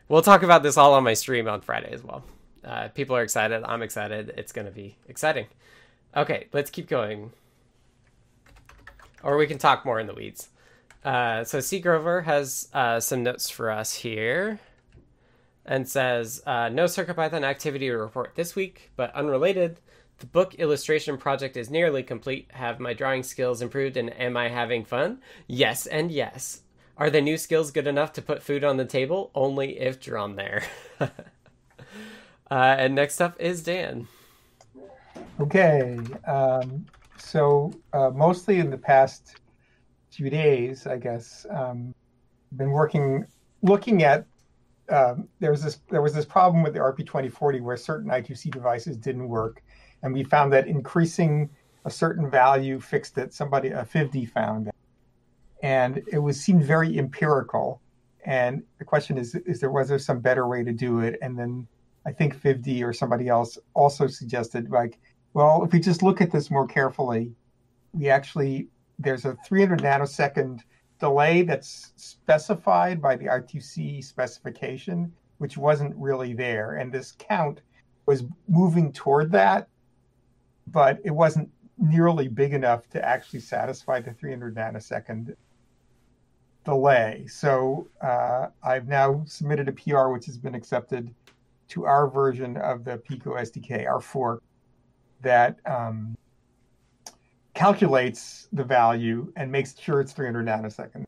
[0.09, 2.23] we'll talk about this all on my stream on Friday as well.
[2.65, 3.63] Uh, people are excited.
[3.65, 4.35] I'm excited.
[4.37, 5.47] It's going to be exciting.
[6.19, 7.31] Okay, let's keep going.
[9.23, 10.49] Or we can talk more in the weeds.
[11.05, 11.79] Uh, so C.
[11.79, 14.59] Grover has uh, some notes for us here
[15.65, 19.79] and says uh, no CircuitPython activity to report this week, but unrelated.
[20.19, 22.49] The book illustration project is nearly complete.
[22.51, 25.21] Have my drawing skills improved and am I having fun?
[25.47, 26.63] Yes and yes.
[26.97, 29.31] Are the new skills good enough to put food on the table?
[29.37, 30.65] Only if drawn there.
[31.01, 31.09] uh,
[32.51, 34.09] and next up is Dan.
[35.41, 35.99] Okay.
[36.27, 36.85] Um,
[37.17, 39.37] so, uh, mostly in the past
[40.11, 41.95] few days, I guess, um,
[42.57, 43.25] been working,
[43.63, 44.27] looking at.
[44.89, 48.97] Um, there was this there was this problem with the RP2040 where certain I2C devices
[48.97, 49.63] didn't work,
[50.03, 51.51] and we found that increasing
[51.85, 53.35] a certain value fixed it.
[53.35, 54.75] Somebody a FIVD found it,
[55.63, 57.83] and it was seemed very empirical.
[58.25, 61.19] And the question is, is there was there some better way to do it?
[61.21, 61.69] And then
[62.07, 64.99] I think FIVD or somebody else also suggested like,
[65.39, 67.33] well, if we just look at this more carefully,
[67.93, 68.67] we actually
[68.99, 70.63] there's a 300 nanosecond
[70.99, 77.61] delay that's specified by the I2C specification, which wasn't really there, and this count
[78.07, 79.69] was moving toward that
[80.73, 81.49] but it wasn't
[81.79, 85.35] nearly big enough to actually satisfy the 300 nanosecond
[86.65, 87.25] delay.
[87.29, 91.15] So uh, I've now submitted a PR which has been accepted
[91.69, 94.43] to our version of the Pico SDK, our fork,
[95.23, 96.17] that um,
[97.55, 101.05] calculates the value and makes sure it's 300 nanoseconds.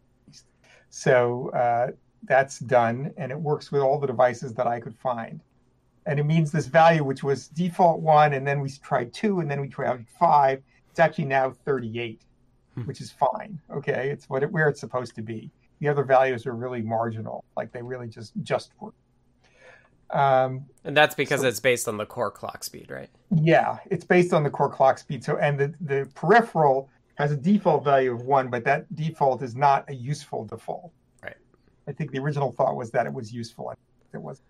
[0.90, 1.92] So uh,
[2.24, 5.40] that's done, and it works with all the devices that I could find
[6.06, 9.50] and it means this value, which was default one, and then we tried two, and
[9.50, 10.62] then we tried five.
[10.90, 12.22] It's actually now 38,
[12.74, 12.82] hmm.
[12.82, 13.60] which is fine.
[13.70, 15.50] Okay, it's what it, where it's supposed to be.
[15.80, 18.94] The other values are really marginal, like they really just just work.
[20.12, 23.08] Um, and that's because so, it's based on the core clock speed, right?
[23.30, 25.22] Yeah, it's based on the core clock speed.
[25.22, 29.54] So, and the the peripheral has a default value of one, but that default is
[29.54, 30.90] not a useful default.
[31.22, 31.36] Right.
[31.86, 33.72] I think the original thought was that it was useful.
[34.12, 34.42] It was.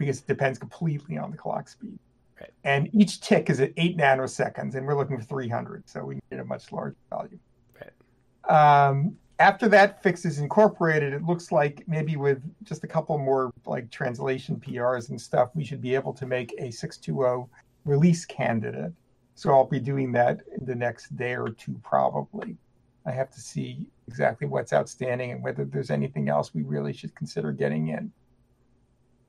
[0.00, 1.98] because it depends completely on the clock speed.
[2.40, 2.50] Right.
[2.64, 6.40] And each tick is at eight nanoseconds, and we're looking for 300, so we need
[6.40, 7.38] a much larger value.
[7.78, 8.88] Right.
[8.88, 13.52] Um, after that fix is incorporated, it looks like maybe with just a couple more
[13.64, 17.48] like translation PRs and stuff, we should be able to make a 620
[17.86, 18.92] release candidate.
[19.34, 22.58] So I'll be doing that in the next day or two, probably.
[23.06, 27.14] I have to see exactly what's outstanding and whether there's anything else we really should
[27.14, 28.12] consider getting in.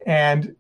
[0.06, 0.54] And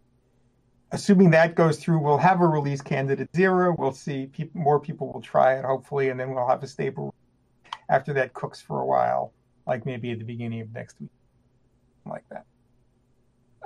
[0.93, 3.75] assuming that goes through, we'll have a release candidate zero.
[3.77, 7.13] We'll see people, more people will try it, hopefully, and then we'll have a stable
[7.89, 9.33] after that cooks for a while,
[9.71, 11.09] like maybe at the beginning of next week,
[12.05, 12.45] like that,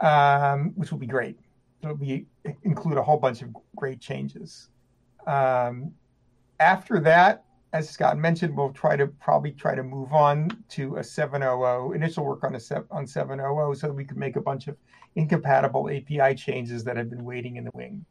[0.06, 1.36] um, which will be great.
[1.82, 2.28] It'll be
[2.64, 4.70] include a whole bunch of great changes.
[5.26, 5.92] Um,
[6.60, 11.04] after that, as Scott mentioned, we'll try to probably try to move on to a
[11.04, 12.60] 700 initial work on a
[12.92, 14.78] on 700 so that we can make a bunch of
[15.16, 18.06] incompatible API changes that have been waiting in the wing.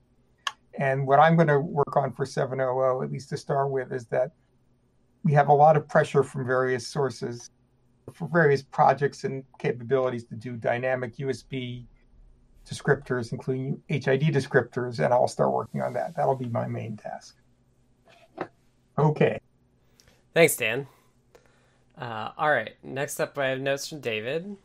[0.81, 4.07] And what I'm going to work on for 700, at least to start with, is
[4.07, 4.33] that
[5.23, 7.51] we have a lot of pressure from various sources
[8.13, 11.85] for various projects and capabilities to do dynamic USB
[12.69, 16.17] descriptors, including HID descriptors, and I'll start working on that.
[16.17, 17.37] That'll be my main task.
[18.99, 19.41] Okay.
[20.33, 20.87] Thanks, Dan.
[21.99, 22.75] Uh, all right.
[22.83, 24.57] Next up, I have notes from David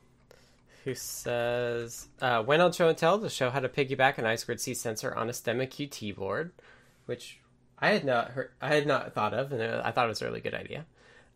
[0.84, 4.36] who says, uh, went on show and tell to show how to piggyback an I
[4.36, 6.52] squared C sensor on a STEMMA QT board,
[7.06, 7.40] which
[7.78, 10.26] I had not heard, I had not thought of, and I thought it was a
[10.26, 10.86] really good idea.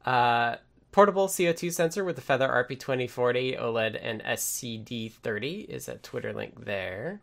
[0.06, 0.56] Uh,
[0.94, 7.20] portable CO2 sensor with the Feather RP2040 OLED and SCD30 is a Twitter link there.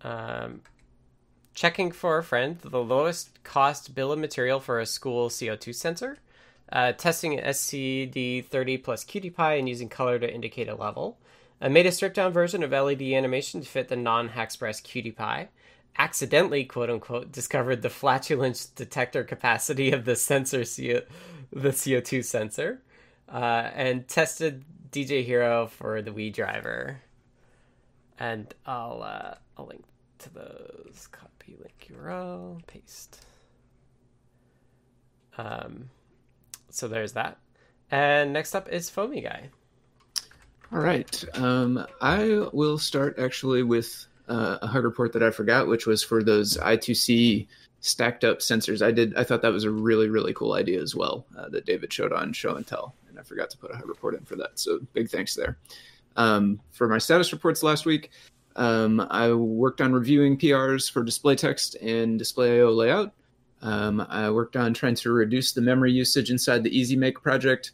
[0.00, 0.62] Um,
[1.52, 6.18] checking for a friend the lowest cost bill of material for a school CO2 sensor
[6.72, 11.18] uh, testing SCD30 plus QtPy and using color to indicate a level.
[11.60, 15.48] I made a stripped down version of LED animation to fit the non Haxpress QtPy.
[15.98, 21.02] accidentally, quote unquote, discovered the flatulence detector capacity of the sensor, CO,
[21.56, 22.82] the CO2 sensor,
[23.32, 27.00] uh, and tested DJ Hero for the Wii driver.
[28.18, 29.84] And I'll uh, I'll link
[30.18, 31.08] to those.
[31.10, 33.24] Copy link URL, paste.
[35.38, 35.90] Um,
[36.70, 37.38] so there's that.
[37.90, 39.50] And next up is Foamy Guy.
[40.72, 41.24] All right.
[41.34, 46.02] Um, I will start actually with uh, a hug report that I forgot, which was
[46.02, 47.46] for those I2C
[47.86, 48.84] stacked up sensors.
[48.84, 49.14] I did.
[49.16, 52.12] I thought that was a really really cool idea as well uh, that David showed
[52.12, 54.58] on Show and Tell, and I forgot to put a report in for that.
[54.58, 55.58] So big thanks there.
[56.16, 58.10] Um, for my status reports last week,
[58.56, 63.12] um, I worked on reviewing PRs for display text and display IO layout.
[63.62, 67.72] Um, I worked on trying to reduce the memory usage inside the EZ Make project.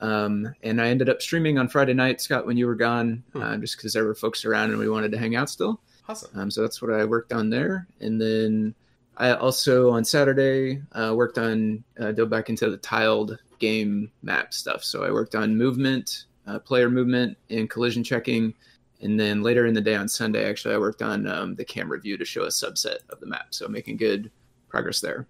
[0.00, 3.42] Um, and I ended up streaming on Friday night, Scott, when you were gone, Hmm.
[3.42, 5.80] uh, just because there were folks around and we wanted to hang out still.
[6.08, 6.30] Awesome.
[6.38, 7.86] Um, so that's what I worked on there.
[8.00, 8.74] And then
[9.16, 14.54] I also on Saturday uh, worked on uh, dove back into the tiled game map
[14.54, 14.82] stuff.
[14.82, 18.54] So I worked on movement, uh, player movement, and collision checking.
[19.00, 22.00] And then later in the day on Sunday, actually, I worked on um, the camera
[22.00, 23.46] view to show a subset of the map.
[23.50, 24.30] So making good
[24.68, 25.26] progress there.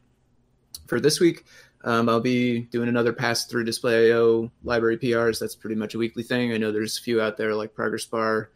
[0.87, 1.45] For this week,
[1.85, 5.41] um, I'll be doing another pass through Display IO library PRs.
[5.41, 6.53] That's pretty much a weekly thing.
[6.53, 8.51] I know there's a few out there like Progress Bar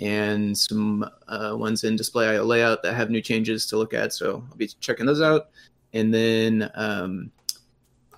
[0.00, 4.12] and some uh, ones in Display IO layout that have new changes to look at.
[4.12, 5.50] So I'll be checking those out.
[5.92, 7.30] And then um,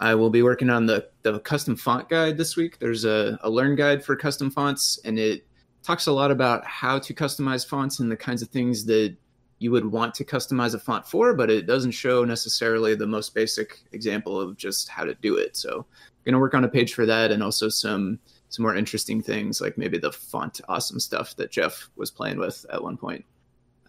[0.00, 2.78] I will be working on the, the custom font guide this week.
[2.78, 5.46] There's a, a learn guide for custom fonts, and it
[5.82, 9.14] talks a lot about how to customize fonts and the kinds of things that
[9.58, 13.34] you would want to customize a font for, but it doesn't show necessarily the most
[13.34, 15.56] basic example of just how to do it.
[15.56, 18.74] So I'm going to work on a page for that and also some some more
[18.74, 22.96] interesting things like maybe the font awesome stuff that Jeff was playing with at one
[22.96, 23.24] point.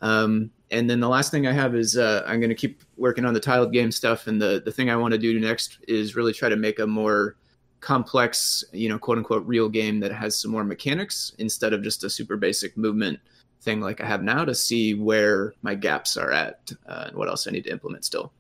[0.02, 3.26] Um, and then the last thing I have is uh, I'm going to keep working
[3.26, 4.28] on the tiled game stuff.
[4.28, 6.88] And the, the thing I want to do next is really try to make a
[6.88, 7.36] more
[7.80, 12.04] complex, you know, quote unquote real game that has some more mechanics instead of just
[12.04, 13.20] a super basic movement
[13.62, 17.28] thing like I have now to see where my gaps are at uh, and what
[17.28, 18.32] else I need to implement still.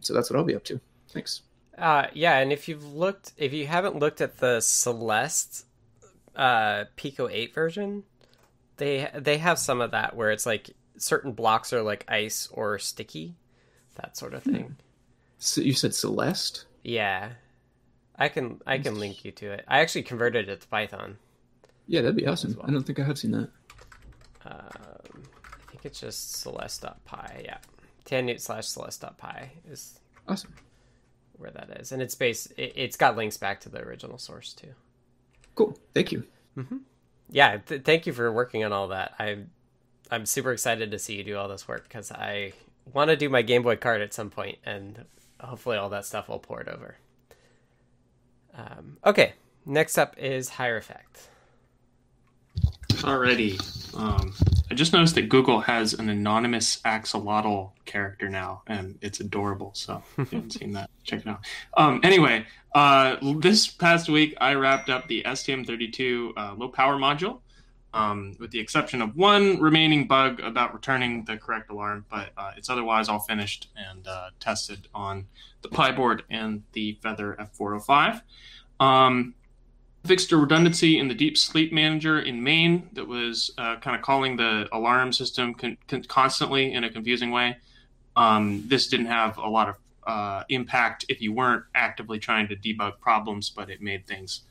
[0.00, 0.80] So that's what I'll be up to.
[1.08, 1.42] Thanks.
[1.80, 5.64] Uh, yeah, and if you've looked, if you haven't looked at the Celeste
[6.36, 8.04] uh, Pico Eight version,
[8.76, 12.78] they they have some of that where it's like certain blocks are like ice or
[12.78, 13.34] sticky,
[13.94, 14.76] that sort of thing.
[15.38, 16.66] So you said Celeste?
[16.84, 17.30] Yeah,
[18.16, 19.64] I can I can link you to it.
[19.66, 21.16] I actually converted it to Python.
[21.86, 22.54] Yeah, that'd be awesome.
[22.56, 22.66] well.
[22.68, 23.50] I don't think I have seen that.
[24.44, 27.44] Um, I think it's just celeste.py.
[27.44, 27.58] Yeah,
[28.04, 30.54] tannewt slash celeste.py is Awesome.
[31.40, 32.52] Where that is, and it's based.
[32.58, 34.74] It, it's got links back to the original source too.
[35.56, 35.78] Cool.
[35.94, 36.24] Thank you.
[37.30, 39.50] yeah th- thank you for working on all that i'm
[40.10, 42.52] i'm super excited to see you do all this work because i
[42.92, 45.04] want to do my game boy card at some point and
[45.40, 46.96] hopefully all that stuff will pour it over
[48.56, 51.28] um, okay next up is Hierophect
[52.90, 53.58] Alrighty.
[53.96, 54.34] Um,
[54.70, 59.72] I just noticed that Google has an anonymous axolotl character now, and it's adorable.
[59.74, 61.40] So if you haven't seen that, check it out.
[61.76, 67.40] Um, anyway, uh, this past week I wrapped up the STM32 uh, low power module,
[67.92, 72.52] um, with the exception of one remaining bug about returning the correct alarm, but uh,
[72.56, 75.26] it's otherwise all finished and uh, tested on
[75.62, 78.22] the Pyboard and the Feather F405.
[78.78, 79.34] Um,
[80.04, 84.02] fixed a redundancy in the deep sleep manager in main that was uh, kind of
[84.02, 87.56] calling the alarm system con- con- constantly in a confusing way.
[88.16, 92.56] Um, this didn't have a lot of uh, impact if you weren't actively trying to
[92.56, 94.42] debug problems, but it made things,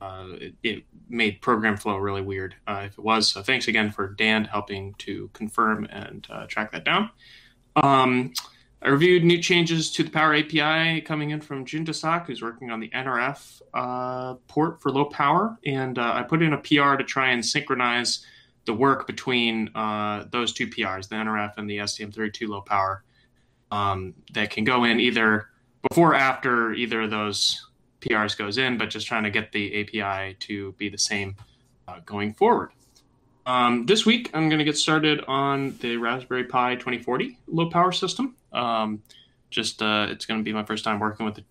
[0.00, 3.26] uh, it, it made program flow really weird uh, if it was.
[3.28, 7.10] So thanks again for Dan helping to confirm and uh, track that down.
[7.76, 8.32] Um,
[8.82, 12.70] I reviewed new changes to the Power API coming in from Jun Dasak, who's working
[12.70, 16.96] on the NRF uh, port for low power, and uh, I put in a PR
[16.96, 18.24] to try and synchronize
[18.64, 23.04] the work between uh, those two PRs, the NRF and the STM32 low power,
[23.70, 25.48] um, that can go in either
[25.88, 27.66] before or after either of those
[28.00, 31.36] PRs goes in, but just trying to get the API to be the same
[31.86, 32.70] uh, going forward.
[33.44, 37.92] Um, this week, I'm going to get started on the Raspberry Pi 2040 low power
[37.92, 38.36] system.
[38.52, 39.02] Um,
[39.50, 41.44] just uh, it's going to be my first time working with the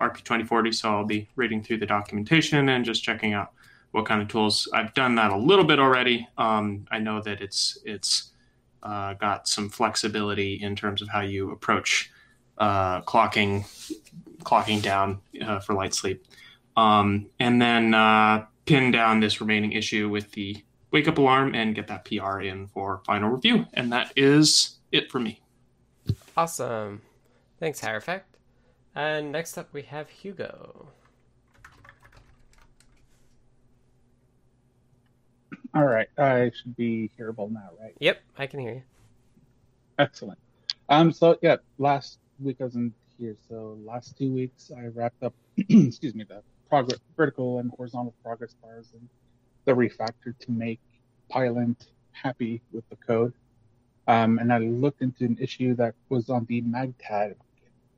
[0.00, 3.52] RP2040, so I'll be reading through the documentation and just checking out
[3.92, 4.68] what kind of tools.
[4.72, 6.26] I've done that a little bit already.
[6.38, 8.30] Um, I know that it's it's
[8.82, 12.10] uh, got some flexibility in terms of how you approach
[12.58, 13.64] uh, clocking
[14.42, 16.24] clocking down uh, for light sleep,
[16.76, 20.62] um, and then uh, pin down this remaining issue with the
[20.92, 23.66] wake up alarm and get that PR in for final review.
[23.74, 25.40] And that is it for me.
[26.40, 27.02] Awesome.
[27.58, 28.22] Thanks, Hierophect.
[28.94, 30.88] And next up, we have Hugo.
[35.74, 37.94] All right, I should be hearable now, right?
[37.98, 38.82] Yep, I can hear you.
[39.98, 40.38] Excellent.
[40.88, 45.34] Um, so yeah, last week I wasn't here, so last two weeks I wrapped up,
[45.58, 49.06] excuse me, the progress, vertical and horizontal progress bars and
[49.66, 50.80] the refactor to make
[51.30, 53.34] Pylint happy with the code.
[54.06, 57.34] Um, and I looked into an issue that was on the Magtag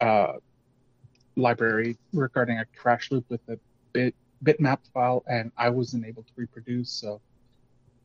[0.00, 0.34] uh,
[1.36, 3.58] library regarding a crash loop with a
[3.92, 6.90] bit bitmap file, and I wasn't able to reproduce.
[6.90, 7.20] So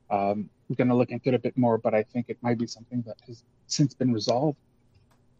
[0.09, 2.57] um, I'm going to look into it a bit more, but I think it might
[2.57, 4.57] be something that has since been resolved.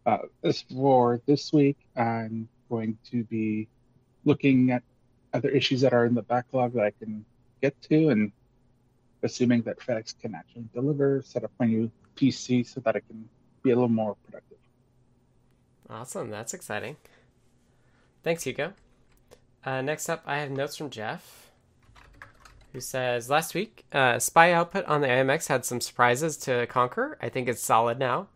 [0.05, 3.67] Uh, as for this week, I'm going to be
[4.25, 4.83] looking at
[5.33, 7.23] other issues that are in the backlog that I can
[7.61, 8.31] get to, and
[9.23, 13.29] assuming that FedEx can actually deliver, set up my new PC so that I can
[13.63, 14.57] be a little more productive.
[15.89, 16.97] Awesome, that's exciting.
[18.23, 18.73] Thanks, Hugo.
[19.63, 21.51] Uh, next up, I have notes from Jeff,
[22.73, 27.17] who says Last week, uh, SPI output on the IMX had some surprises to conquer.
[27.21, 28.27] I think it's solid now.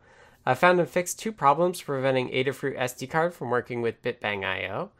[0.45, 4.91] I found and fixed two problems preventing Adafruit SD card from working with BitBang IO.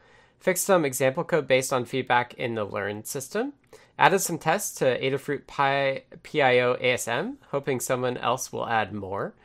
[0.41, 3.53] Fixed some example code based on feedback in the Learn system.
[3.99, 9.35] Added some tests to Adafruit Pi, PIO ASM, hoping someone else will add more.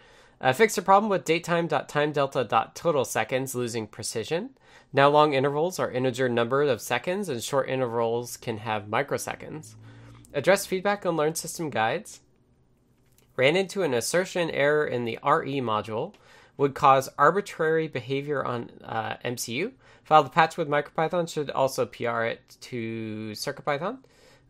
[0.40, 4.50] Uh, fixed a problem with datetime.timedelta.total seconds losing precision.
[4.90, 9.74] Now long intervals are integer number of seconds, and short intervals can have microseconds.
[10.32, 12.20] Addressed feedback on Learn system guides.
[13.36, 16.14] Ran into an assertion error in the RE module.
[16.56, 19.72] Would cause arbitrary behavior on uh, MCU.
[20.06, 23.98] Filed a patch with MicroPython, should also PR it to CircuitPython.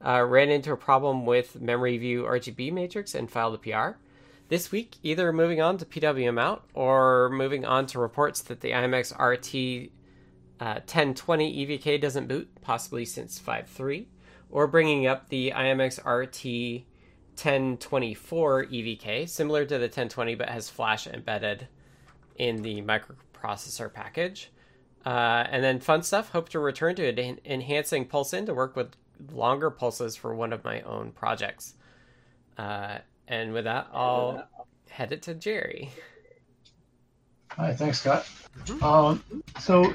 [0.04, 3.96] Uh, ran into a problem with memory view RGB matrix and filed a PR.
[4.50, 8.72] This week, either moving on to PWM out or moving on to reports that the
[8.72, 9.90] IMX RT
[10.60, 14.04] uh, 1020 EVK doesn't boot, possibly since 5.3,
[14.50, 16.84] or bringing up the IMX RT
[17.42, 21.66] 1024 EVK, similar to the 1020 but has flash embedded
[22.36, 24.50] in the microprocessor package.
[25.06, 28.96] Uh, and then fun stuff, hope to return to en- enhancing Pulse-In to work with
[29.30, 31.74] longer pulses for one of my own projects.
[32.58, 32.98] Uh,
[33.28, 34.48] and with that, I'll
[34.90, 35.90] head it to Jerry.
[37.52, 38.28] Hi, thanks, Scott.
[38.82, 39.22] Um,
[39.60, 39.94] so,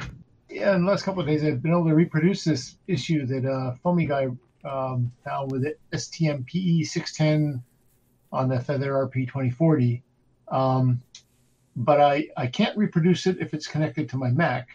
[0.50, 3.46] yeah, in the last couple of days, I've been able to reproduce this issue that
[3.46, 4.30] uh, Foamy Guy
[4.64, 7.62] um, found with it, STMPE 610
[8.32, 10.04] on the Feather RP 2040.
[10.48, 11.02] Um,
[11.76, 14.70] but I, I can't reproduce it if it's connected to my Mac.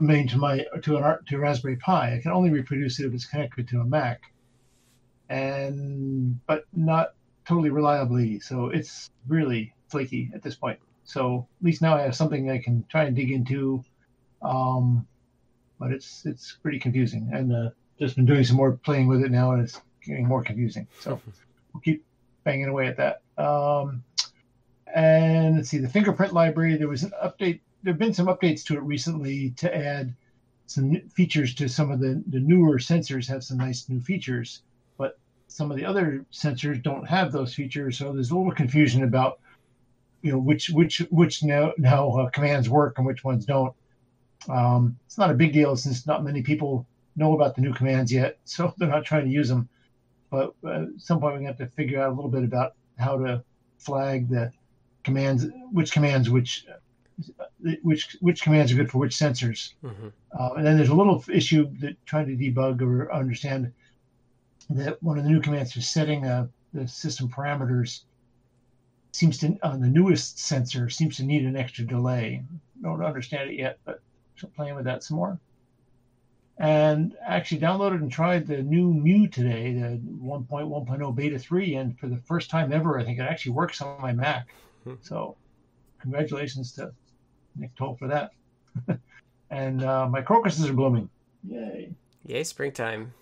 [0.00, 2.16] I mean, to my to an to Raspberry Pi.
[2.16, 4.22] I can only reproduce it if it's connected to a Mac,
[5.28, 7.14] and but not
[7.46, 8.40] totally reliably.
[8.40, 10.78] So it's really flaky at this point.
[11.04, 13.84] So at least now I have something I can try and dig into.
[14.42, 15.06] Um,
[15.78, 19.30] but it's it's pretty confusing, and uh, just been doing some more playing with it
[19.30, 20.86] now, and it's getting more confusing.
[21.00, 21.20] So
[21.72, 22.04] we'll keep
[22.44, 23.20] banging away at that.
[23.36, 24.02] Um,
[24.94, 26.76] and let's see, the fingerprint library.
[26.76, 27.60] There was an update.
[27.82, 30.14] There have been some updates to it recently to add
[30.66, 33.28] some features to some of the the newer sensors.
[33.28, 34.62] Have some nice new features,
[34.98, 35.18] but
[35.48, 37.98] some of the other sensors don't have those features.
[37.98, 39.40] So there's a little confusion about
[40.22, 43.74] you know which which which now now uh, commands work and which ones don't.
[44.48, 48.12] Um, it's not a big deal since not many people know about the new commands
[48.12, 49.68] yet, so they're not trying to use them.
[50.30, 53.18] But uh, at some point, we have to figure out a little bit about how
[53.18, 53.42] to
[53.78, 54.52] flag the
[55.02, 56.66] commands, which commands, which
[57.82, 59.74] which which commands are good for which sensors.
[59.84, 60.08] Mm-hmm.
[60.38, 63.72] Uh, and then there's a little issue that trying to debug or understand
[64.70, 68.02] that one of the new commands for setting uh, the system parameters
[69.12, 72.42] seems to on the newest sensor seems to need an extra delay.
[72.82, 74.00] Don't understand it yet, but
[74.54, 75.38] playing with that some more.
[76.58, 82.06] And actually downloaded and tried the new Mu today, the 1.1.0 beta 3, and for
[82.06, 84.48] the first time ever, I think it actually works on my Mac.
[85.00, 85.36] So,
[86.00, 86.92] congratulations to
[87.56, 88.32] Nick Toll for that.
[89.50, 91.08] and uh, my crocuses are blooming.
[91.48, 91.90] Yay!
[92.26, 93.12] Yay, springtime.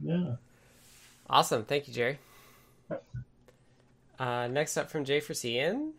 [0.00, 0.36] Yeah.
[1.28, 1.64] Awesome.
[1.64, 2.18] Thank you, Jerry.
[4.18, 5.92] Uh, next up from J for CN.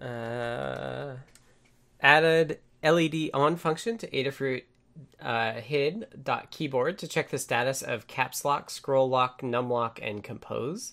[0.00, 1.16] Uh,
[2.00, 4.64] added LED on function to Adafruit
[5.20, 10.92] uh, hid.keyboard to check the status of caps lock, scroll lock, num lock, and compose.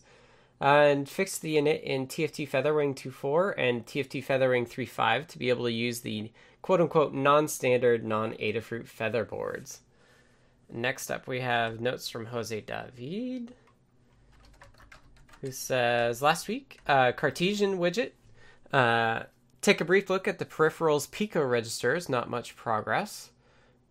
[0.61, 5.65] And fixed the init in TFT Featherwing 2.4 and TFT Featherwing 3.5 to be able
[5.65, 6.31] to use the
[6.61, 9.81] quote unquote non standard, non Adafruit feather boards.
[10.71, 13.55] Next up, we have notes from Jose David,
[15.41, 18.11] who says Last week, uh, Cartesian widget
[18.71, 19.23] Uh,
[19.61, 23.31] take a brief look at the peripherals Pico registers, not much progress.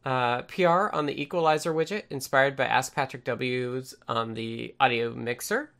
[0.04, 5.72] Uh, PR on the equalizer widget, inspired by Ask Patrick W's on the audio mixer.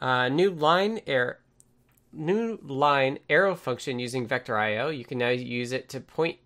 [0.00, 1.00] Uh, new line
[2.12, 4.88] new line arrow function using Vector IO.
[4.88, 6.38] You can now use it to point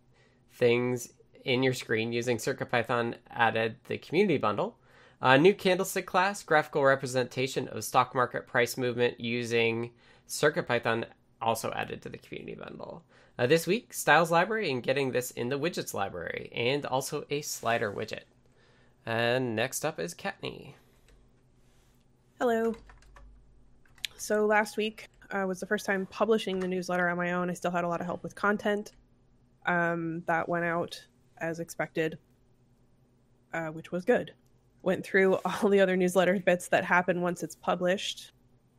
[0.53, 1.13] things
[1.45, 4.77] in your screen using CircuitPython added the community bundle.
[5.23, 9.91] Uh, new candlestick class, graphical representation of stock market price movement using
[10.29, 11.05] CircuitPython
[11.43, 13.05] also added to the community bundle.
[13.39, 17.41] Uh, this week, styles library and getting this in the widgets library, and also a
[17.41, 18.25] slider widget.
[19.07, 20.75] And next up is Kattni.
[22.39, 22.75] Hello.
[24.21, 27.49] So last week uh, was the first time publishing the newsletter on my own.
[27.49, 28.93] I still had a lot of help with content.
[29.65, 31.03] Um, that went out
[31.39, 32.19] as expected,
[33.55, 34.35] uh, which was good.
[34.83, 38.33] Went through all the other newsletter bits that happen once it's published.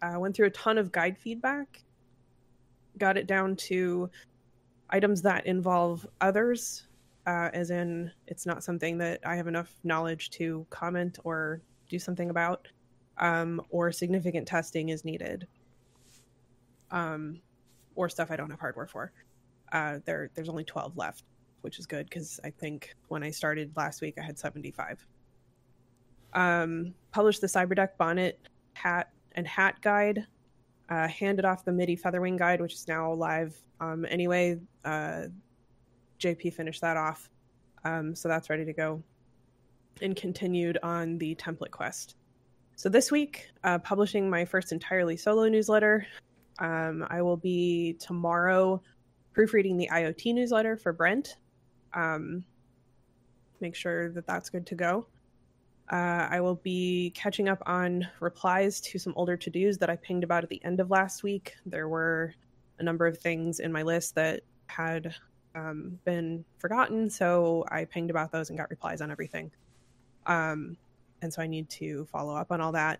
[0.03, 1.83] Uh, went through a ton of guide feedback.
[2.99, 4.11] Got it down to
[4.91, 6.85] items that involve others,
[7.25, 11.97] uh, as in it's not something that I have enough knowledge to comment or do
[11.97, 12.67] something about,
[13.17, 15.47] um, or significant testing is needed,
[16.91, 17.41] um,
[17.95, 19.11] or stuff I don't have hardware for.
[19.71, 21.23] Uh, there, there's only 12 left,
[21.61, 25.05] which is good because I think when I started last week I had 75.
[26.33, 28.39] Um, published the Cyberdeck bonnet,
[28.73, 30.25] hat, and hat guide.
[30.89, 34.59] Uh, handed off the MIDI Featherwing guide, which is now live um, anyway.
[34.83, 35.23] Uh,
[36.19, 37.29] JP finished that off,
[37.85, 39.01] um, so that's ready to go.
[40.01, 42.15] And continued on the template quest.
[42.81, 46.07] So this week, uh, publishing my first entirely solo newsletter.
[46.57, 48.81] Um, I will be tomorrow
[49.33, 51.35] proofreading the IoT newsletter for Brent.
[51.93, 52.43] Um,
[53.59, 55.05] make sure that that's good to go.
[55.91, 59.95] Uh, I will be catching up on replies to some older to dos that I
[59.95, 61.53] pinged about at the end of last week.
[61.67, 62.33] There were
[62.79, 65.13] a number of things in my list that had
[65.53, 69.51] um, been forgotten, so I pinged about those and got replies on everything.
[70.25, 70.77] Um,
[71.21, 72.99] and so I need to follow up on all that.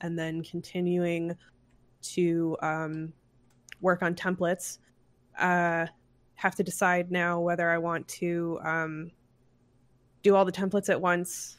[0.00, 1.36] And then continuing
[2.02, 3.12] to um,
[3.80, 4.78] work on templates.
[5.38, 5.86] Uh,
[6.34, 9.10] have to decide now whether I want to um,
[10.22, 11.58] do all the templates at once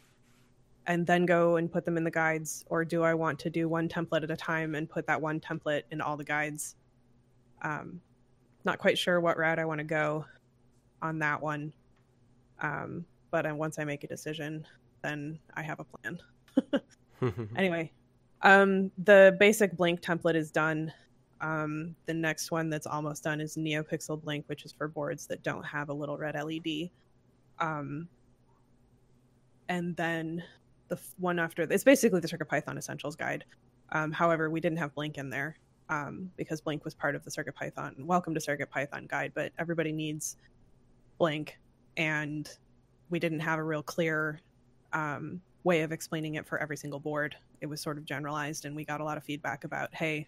[0.88, 3.70] and then go and put them in the guides, or do I want to do
[3.70, 6.76] one template at a time and put that one template in all the guides?
[7.62, 8.02] Um,
[8.66, 10.26] not quite sure what route I want to go
[11.02, 11.74] on that one.
[12.60, 14.66] Um, but once I make a decision,
[15.02, 16.20] then I have a plan.
[17.56, 17.92] anyway,
[18.42, 20.92] um, the basic Blink template is done.
[21.40, 25.42] Um, the next one that's almost done is NeoPixel Blink, which is for boards that
[25.44, 26.90] don't have a little red LED.
[27.60, 28.08] Um,
[29.70, 30.44] and then
[30.90, 33.46] the one after it's basically the CircuitPython Essentials Guide.
[33.94, 35.58] Um, however, we didn't have Blink in there
[35.90, 40.38] um, because Blink was part of the CircuitPython Welcome to CircuitPython guide, but everybody needs
[41.18, 41.60] Blink,
[41.98, 42.50] and
[43.10, 44.42] we didn't have a real clear
[44.94, 47.36] um, way of explaining it for every single board.
[47.62, 50.28] It was sort of generalized, and we got a lot of feedback about, hey,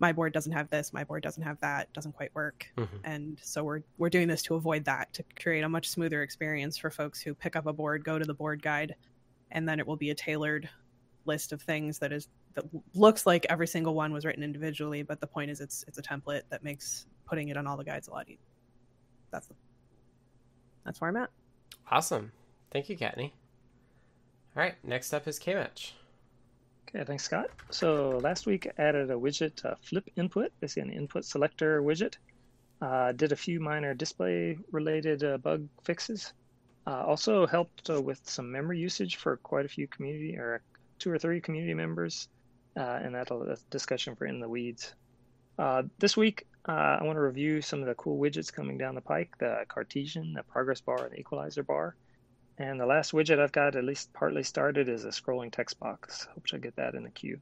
[0.00, 2.66] my board doesn't have this, my board doesn't have that, doesn't quite work.
[2.76, 2.96] Mm-hmm.
[3.04, 6.76] And so we're we're doing this to avoid that, to create a much smoother experience
[6.76, 8.94] for folks who pick up a board, go to the board guide,
[9.50, 10.68] and then it will be a tailored
[11.24, 12.64] list of things that is that
[12.94, 16.02] looks like every single one was written individually, but the point is it's it's a
[16.02, 18.38] template that makes putting it on all the guides a lot easier.
[19.30, 19.54] That's the,
[20.84, 21.30] that's where I'm at.
[21.90, 22.32] Awesome.
[22.70, 23.32] Thank you, Kattni.
[24.58, 25.92] All right, next up is Kmatch.
[26.88, 27.48] Okay, thanks, Scott.
[27.70, 32.16] So last week I added a widget, uh, Flip Input, basically an input selector widget.
[32.82, 36.32] Uh, did a few minor display related uh, bug fixes.
[36.88, 40.60] Uh, also helped uh, with some memory usage for quite a few community or
[40.98, 42.26] two or three community members,
[42.76, 44.92] uh, and that'll that's discussion for in the weeds.
[46.00, 49.38] this week I want to review some of the cool widgets coming down the pike:
[49.38, 51.94] the Cartesian, the progress bar, and the equalizer bar.
[52.58, 56.26] And the last widget I've got at least partly started is a scrolling text box.
[56.34, 57.38] Hope I get that in the queue.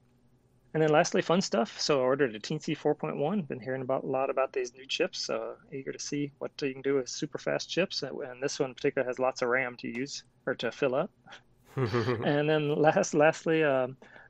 [0.74, 1.80] And then lastly, fun stuff.
[1.80, 3.48] So I ordered a Teensy 4.1.
[3.48, 5.24] Been hearing about a lot about these new chips.
[5.24, 8.02] So eager to see what you can do with super fast chips.
[8.02, 11.10] And this one in particular has lots of RAM to use or to fill up.
[11.76, 13.88] and then last, lastly, uh,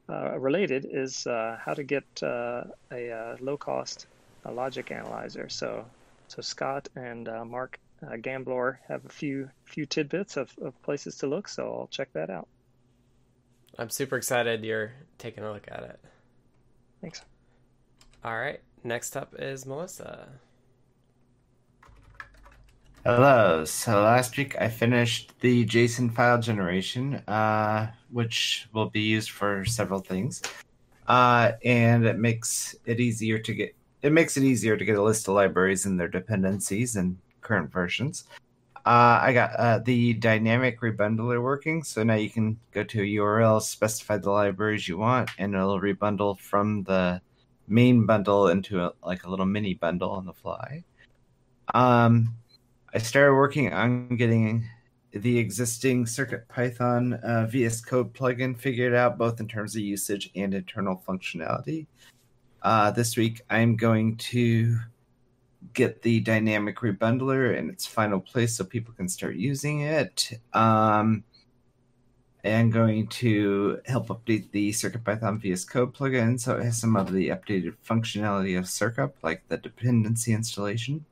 [0.09, 2.63] uh, related is uh, how to get uh,
[2.93, 4.07] a uh, low cost
[4.49, 5.49] logic analyzer.
[5.49, 5.85] So
[6.29, 11.17] so Scott and uh, Mark uh, Gamblor have a few few tidbits of, of places
[11.19, 12.49] to look, so I'll check that out.
[13.79, 16.01] I'm super excited you're taking a look at it.
[17.01, 17.23] Thanks.
[18.25, 20.29] All right, next up is Melissa.
[23.05, 23.65] Hello.
[23.65, 29.65] So last week I finished the JSON file generation, uh, which will be used for
[29.65, 30.43] several things.
[31.07, 35.03] Uh, and it makes it easier to get it makes it easier to get a
[35.03, 37.17] list of libraries and their dependencies and
[37.47, 38.25] current versions.
[38.85, 43.05] Uh, I got uh, the dynamic rebundler working, so now you can go to a
[43.05, 47.21] URL, specify the libraries you want, and it'll rebundle from the
[47.69, 50.85] main bundle into a, like a little mini bundle on the fly.
[51.75, 52.35] Um,
[52.95, 54.69] I started working on getting
[55.11, 60.31] the existing Circuit Python uh, VS Code plugin figured out, both in terms of usage
[60.37, 61.87] and internal functionality.
[62.63, 64.79] Uh, this week, I'm going to
[65.75, 70.39] get the dynamic rebundler in its final place so people can start using it.
[70.53, 71.25] Um,
[72.47, 77.13] and going to help update the CircuitPython VS Code plugin so it has some of
[77.13, 81.05] the updated functionality of Circup, like the dependency installation.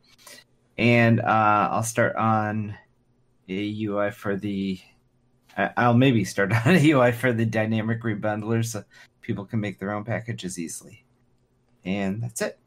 [0.79, 2.77] And uh, I'll start on
[3.49, 4.81] a UI for the.
[5.57, 8.85] I'll maybe start on a UI for the dynamic rebundler so
[9.21, 11.05] people can make their own packages easily.
[11.85, 12.59] And that's it.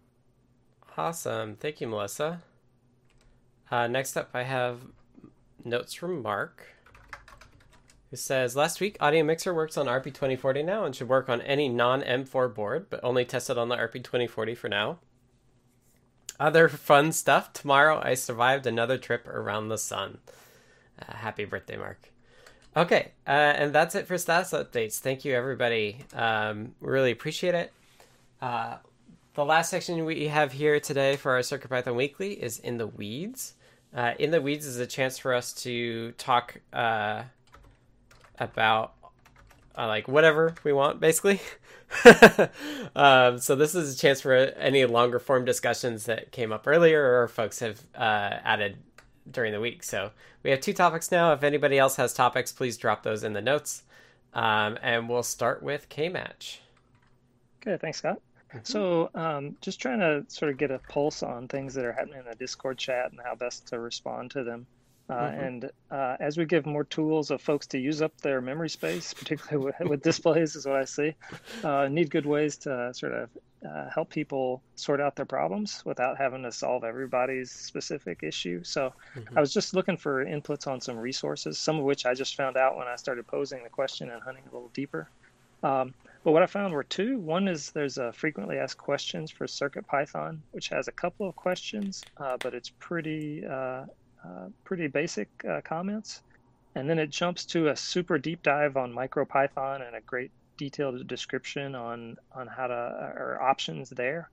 [0.97, 1.55] Awesome.
[1.55, 2.41] Thank you, Melissa.
[3.69, 4.79] Uh, next up, I have
[5.63, 6.63] notes from Mark,
[8.09, 11.69] who says Last week, Audio Mixer works on RP2040 now and should work on any
[11.69, 14.97] non M4 board, but only tested on the RP2040 for now.
[16.39, 17.53] Other fun stuff.
[17.53, 20.17] Tomorrow, I survived another trip around the sun.
[20.99, 22.11] Uh, happy birthday, Mark.
[22.75, 24.99] Okay, uh, and that's it for status updates.
[24.99, 25.99] Thank you, everybody.
[26.13, 27.73] Um, really appreciate it.
[28.41, 28.77] Uh,
[29.37, 33.53] the last section we have here today for our CircuitPython Weekly is In the Weeds.
[33.93, 37.21] Uh, in the Weeds is a chance for us to talk uh,
[38.39, 38.93] about
[39.77, 41.39] uh, like whatever we want, basically.
[42.95, 47.21] um, so this is a chance for any longer form discussions that came up earlier
[47.21, 48.75] or folks have uh, added
[49.29, 49.83] during the week.
[49.83, 50.09] So
[50.41, 51.31] we have two topics now.
[51.33, 53.83] If anybody else has topics, please drop those in the notes.
[54.33, 56.61] Um, and we'll start with K Match.
[57.61, 58.19] Okay, thanks, Scott.
[58.63, 62.19] So, um, just trying to sort of get a pulse on things that are happening
[62.19, 64.67] in the Discord chat and how best to respond to them.
[65.09, 65.39] Uh, Mm-hmm.
[65.41, 69.13] And uh, as we give more tools of folks to use up their memory space,
[69.13, 71.15] particularly with, with displays, is what I see,
[71.63, 73.29] uh, need good ways to sort of
[73.67, 78.63] uh, help people sort out their problems without having to solve everybody's specific issue.
[78.63, 78.93] So,
[79.35, 82.57] I was just looking for inputs on some resources, some of which I just found
[82.57, 85.09] out when I started posing the question and hunting a little deeper.
[85.63, 85.93] Um,
[86.27, 87.19] but what I found were two.
[87.19, 92.03] One is there's a frequently asked questions for CircuitPython, which has a couple of questions,
[92.17, 93.85] uh, but it's pretty uh,
[94.25, 96.23] uh, pretty basic uh, comments.
[96.75, 101.07] And then it jumps to a super deep dive on MicroPython and a great detailed
[101.07, 104.29] description on on how to or options there.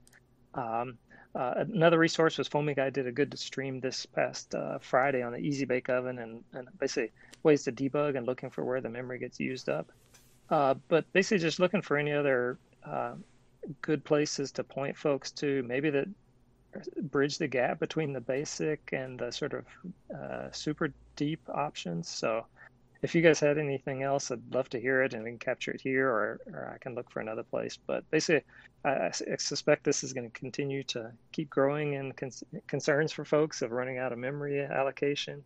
[0.53, 0.97] Um,
[1.33, 5.31] uh, another resource was Foamy Guy did a good stream this past uh, Friday on
[5.31, 8.89] the Easy Bake Oven and, and basically ways to debug and looking for where the
[8.89, 9.89] memory gets used up.
[10.49, 13.13] Uh, but basically, just looking for any other uh,
[13.81, 16.07] good places to point folks to, maybe that
[17.03, 19.65] bridge the gap between the basic and the sort of
[20.15, 22.09] uh, super deep options.
[22.09, 22.45] So,
[23.01, 25.71] if you guys had anything else, I'd love to hear it, and we can capture
[25.71, 27.77] it here, or, or I can look for another place.
[27.85, 28.43] But basically,
[28.83, 32.31] I, I suspect this is going to continue to keep growing in con-
[32.67, 35.43] concerns for folks of running out of memory allocation,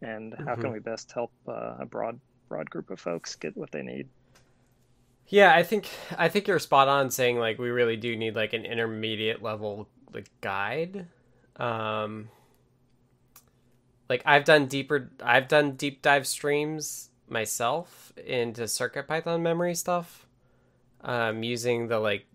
[0.00, 0.72] and how can Mhm.
[0.74, 4.08] we best help uh, a broad broad group of folks get what they need.
[5.32, 8.52] Yeah, I think I think you're spot on saying like we really do need like
[8.52, 11.06] an intermediate level like guide.
[11.56, 12.28] Um
[14.10, 20.26] like I've done deeper I've done deep dive streams myself into circuit python memory stuff
[21.00, 22.26] um using the like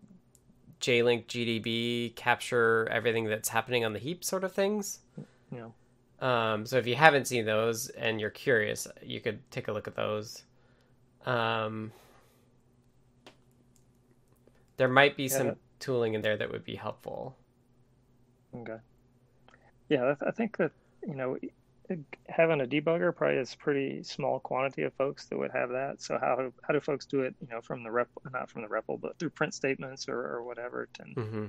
[0.81, 5.01] JLink GDB capture everything that's happening on the heap sort of things.
[5.51, 5.67] Yeah.
[6.19, 9.87] Um, so if you haven't seen those and you're curious, you could take a look
[9.87, 10.45] at those.
[11.27, 11.91] Um,
[14.77, 17.35] there might be Yeah, some that- tooling in there that would be helpful.
[18.55, 18.77] Okay.
[19.89, 20.71] Yeah, I think that,
[21.07, 21.37] you know,
[22.27, 26.01] having a debugger probably is a pretty small quantity of folks that would have that.
[26.01, 28.67] So how how do folks do it, you know, from the rep not from the
[28.67, 31.45] REPL, but through print statements or, or whatever and hmm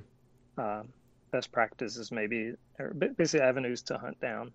[0.62, 0.88] um,
[1.30, 4.52] best practices maybe or ba- basically avenues to hunt down.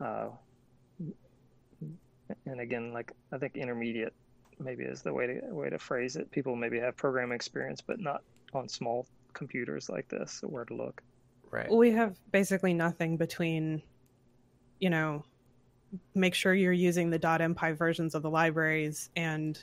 [0.00, 0.28] Uh,
[2.46, 4.14] and again, like I think intermediate
[4.62, 6.30] maybe is the way to way to phrase it.
[6.30, 8.22] People maybe have programming experience, but not
[8.54, 10.38] on small computers like this.
[10.40, 11.00] So where to look?
[11.50, 11.70] Right.
[11.70, 13.82] we have basically nothing between
[14.78, 15.22] you know
[16.14, 19.62] make sure you're using the .mpy versions of the libraries and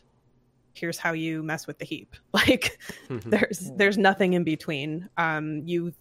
[0.74, 2.80] here's how you mess with the heap like
[3.10, 3.32] Mhm.
[3.32, 5.92] there's there's nothing in between um you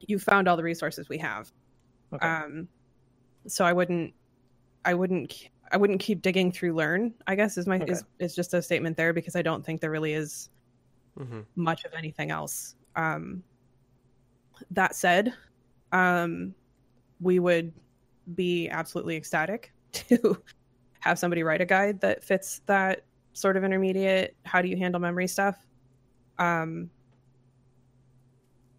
[0.00, 1.52] you found all the resources we have
[2.14, 2.26] Okay.
[2.26, 2.68] um
[3.46, 4.14] so i wouldn't
[4.86, 8.54] i wouldn't i wouldn't keep digging through learn i guess is my is, is just
[8.54, 10.50] a statement there because i don't think there really is
[11.18, 11.44] Mhm.
[11.56, 12.76] much of anything else.
[12.94, 13.42] Um
[14.70, 15.34] that said,
[15.92, 16.54] um,
[17.20, 17.72] we would
[18.34, 20.40] be absolutely ecstatic to
[21.00, 25.00] have somebody write a guide that fits that sort of intermediate how do you handle
[25.00, 25.66] memory stuff?
[26.38, 26.90] Um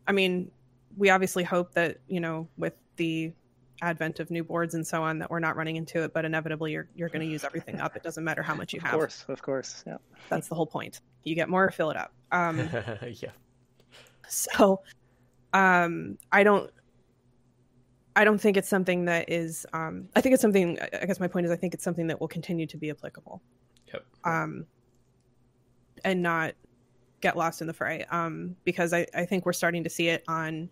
[0.08, 0.50] i mean
[0.98, 3.32] we obviously hope that you know with the
[3.82, 6.72] advent of new boards and so on that we're not running into it but inevitably
[6.72, 8.94] you're you're going to use everything up it doesn't matter how much you have.
[8.94, 9.84] of course, of course.
[9.88, 9.98] Yeah.
[10.30, 12.58] that's the whole point you get more fill it up um
[13.08, 13.30] yeah.
[14.28, 14.82] so
[15.54, 16.70] um i don't
[18.16, 21.28] i don't think it's something that is um i think it's something i guess my
[21.28, 23.42] point is i think it's something that will continue to be applicable
[23.94, 24.06] Yep.
[24.26, 24.66] um
[26.04, 26.54] and not
[27.22, 30.24] get lost in the fray um because i i think we're starting to see it
[30.28, 30.70] on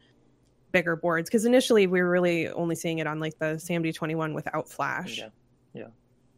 [0.71, 4.33] bigger boards because initially we were really only seeing it on like the samd 21
[4.33, 5.29] without flash Yeah.
[5.73, 5.87] Yeah.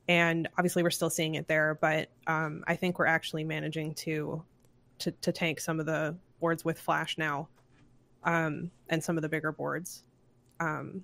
[0.07, 4.43] and obviously we're still seeing it there but um, i think we're actually managing to,
[4.99, 7.49] to to tank some of the boards with flash now
[8.23, 10.03] um, and some of the bigger boards
[10.59, 11.03] um,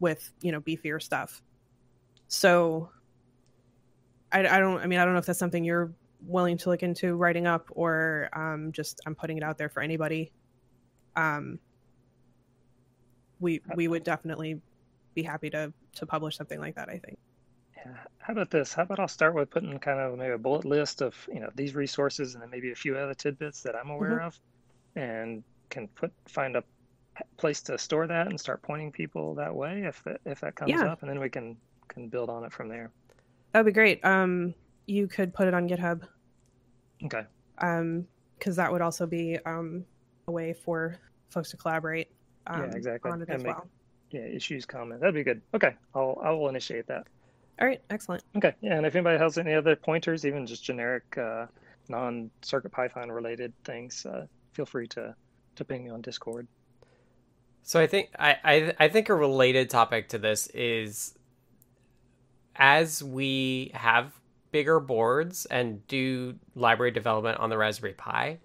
[0.00, 1.42] with you know beefier stuff
[2.28, 2.90] so
[4.30, 5.92] I, I don't i mean i don't know if that's something you're
[6.26, 9.80] willing to look into writing up or um, just i'm putting it out there for
[9.82, 10.32] anybody
[11.16, 11.58] um,
[13.40, 14.60] we we would definitely
[15.14, 17.18] be happy to to publish something like that i think
[17.76, 17.94] Yeah.
[18.18, 18.74] How about this?
[18.74, 21.50] How about I'll start with putting kind of maybe a bullet list of you know
[21.54, 24.38] these resources and then maybe a few other tidbits that I'm aware of,
[24.96, 26.64] and can put find a
[27.36, 30.82] place to store that and start pointing people that way if that if that comes
[30.82, 30.88] Yeah.
[30.90, 31.56] up, and then we can
[31.88, 32.90] can build on it from there.
[33.52, 34.04] That would be great.
[34.04, 34.54] Um,
[34.86, 36.02] you could put it on GitHub,
[37.04, 37.24] Okay.
[37.58, 38.06] um,
[38.38, 39.84] because that would also be um
[40.26, 40.98] a way for
[41.30, 42.08] folks to collaborate.
[42.48, 42.76] Um, yeah.
[42.76, 43.10] Exactly.
[43.10, 43.68] On it And as make- well.
[44.10, 44.20] Yeah.
[44.22, 45.00] Issues, comment.
[45.00, 45.42] That'd be good.
[45.54, 45.74] Okay.
[45.94, 47.06] I'll I will initiate that.
[47.60, 48.22] All right, excellent.
[48.36, 48.54] Okay.
[48.60, 48.76] Yeah.
[48.76, 51.46] And if anybody has any other pointers, even just generic uh,
[51.88, 55.14] non Circuit Python related things, uh, feel free to
[55.56, 56.46] to ping me on Discord.
[57.64, 61.14] So I think I, I I think a related topic to this is
[62.56, 64.12] as we have
[64.50, 68.38] bigger boards and do library development on the Raspberry Pi,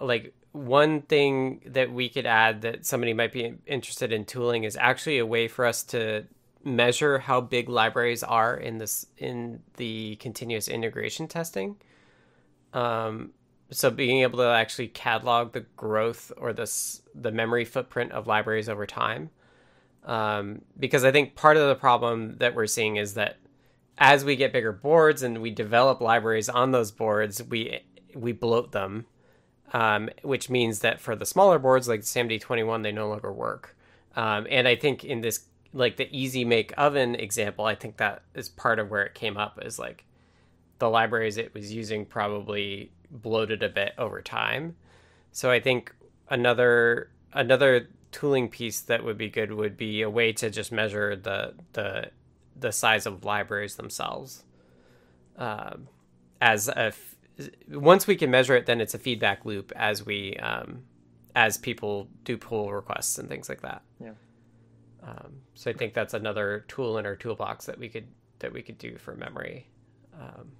[0.00, 4.76] like one thing that we could add that somebody might be interested in tooling is
[4.76, 6.24] actually a way for us to
[6.64, 11.76] measure how big libraries are in this in the continuous integration testing.
[12.72, 13.32] Um,
[13.70, 18.68] so being able to actually catalog the growth or this the memory footprint of libraries
[18.68, 19.30] over time
[20.04, 23.36] um, because i think part of the problem that we're seeing is that
[23.98, 27.80] as we get bigger boards and we develop libraries on those boards we
[28.14, 29.06] we bloat them
[29.72, 33.76] um, which means that for the smaller boards like the samd21 they no longer work
[34.16, 38.22] um, and i think in this like the EZ Make oven example i think that
[38.34, 40.04] is part of where it came up is like
[40.78, 44.76] the libraries it was using probably bloated a bit over time.
[45.32, 45.94] So I think
[46.28, 51.16] another another tooling piece that would be good would be a way to just measure
[51.16, 52.10] the the
[52.58, 54.44] the size of libraries themselves.
[55.36, 55.88] Um,
[56.40, 56.92] as a
[57.68, 60.82] once we can measure it, then it's a feedback loop as we um,
[61.34, 63.82] as people do pull requests and things like that.
[64.00, 64.12] Yeah.
[65.02, 68.06] Um, so I think that's another tool in our toolbox that we could
[68.38, 69.68] that we could do for memory.
[70.18, 70.52] Um,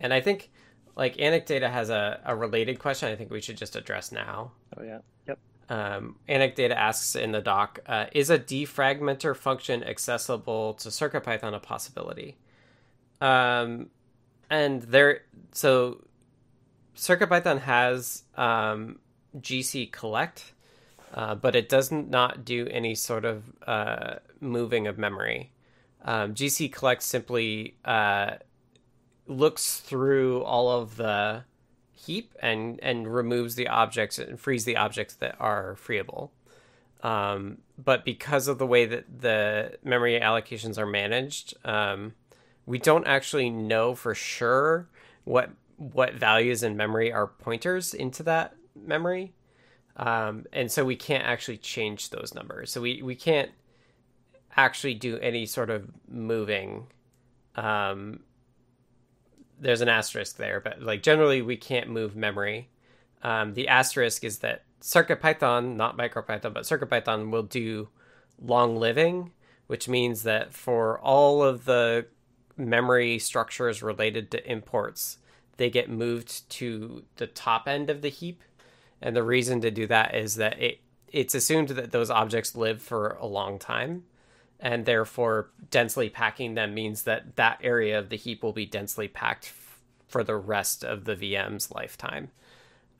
[0.00, 0.50] and I think
[0.96, 4.52] like Anecdata has a, a related question I think we should just address now.
[4.76, 4.98] Oh yeah.
[5.26, 5.38] Yep.
[5.68, 11.60] Um, Anecdata asks in the doc, uh, is a defragmenter function accessible to CircuitPython a
[11.60, 12.36] possibility?
[13.20, 13.88] Um,
[14.52, 15.22] and there,
[15.52, 16.04] so
[16.94, 18.98] CircuitPython has um,
[19.38, 20.52] GC collect,
[21.14, 25.52] uh, but it does not do any sort of uh, moving of memory.
[26.04, 28.32] Um, GC collect simply uh,
[29.26, 31.44] looks through all of the
[31.94, 36.28] heap and and removes the objects and frees the objects that are freeable.
[37.02, 42.12] Um, but because of the way that the memory allocations are managed, um,
[42.66, 44.88] we don't actually know for sure
[45.24, 49.32] what what values in memory are pointers into that memory,
[49.96, 52.70] um, and so we can't actually change those numbers.
[52.72, 53.50] So we we can't
[54.56, 56.86] actually do any sort of moving
[57.54, 58.20] um,
[59.58, 62.68] there's an asterisk there, but like generally we can't move memory.
[63.22, 67.88] Um, the asterisk is that CircuitPython, not MicroPython, but CircuitPython will do
[68.40, 69.30] long living,
[69.68, 72.06] which means that for all of the
[72.68, 75.18] memory structures related to imports,
[75.56, 78.42] they get moved to the top end of the heap.
[79.00, 82.80] And the reason to do that is that it it's assumed that those objects live
[82.80, 84.04] for a long time
[84.62, 89.08] and therefore densely packing them means that that area of the heap will be densely
[89.08, 92.30] packed f- for the rest of the VM's lifetime.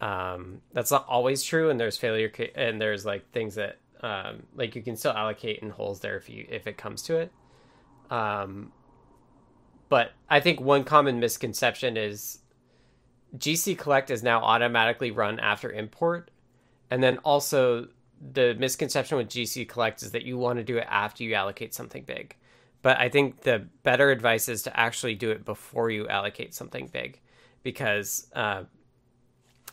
[0.00, 4.42] Um, that's not always true, and there's failure ca- and there's like things that um,
[4.56, 7.32] like you can still allocate in holes there if you if it comes to it.
[8.10, 8.72] Um,
[9.92, 12.38] but I think one common misconception is
[13.36, 16.30] GC collect is now automatically run after import,
[16.90, 17.88] and then also
[18.32, 21.74] the misconception with GC collect is that you want to do it after you allocate
[21.74, 22.34] something big.
[22.80, 26.88] But I think the better advice is to actually do it before you allocate something
[26.90, 27.20] big,
[27.62, 28.62] because uh,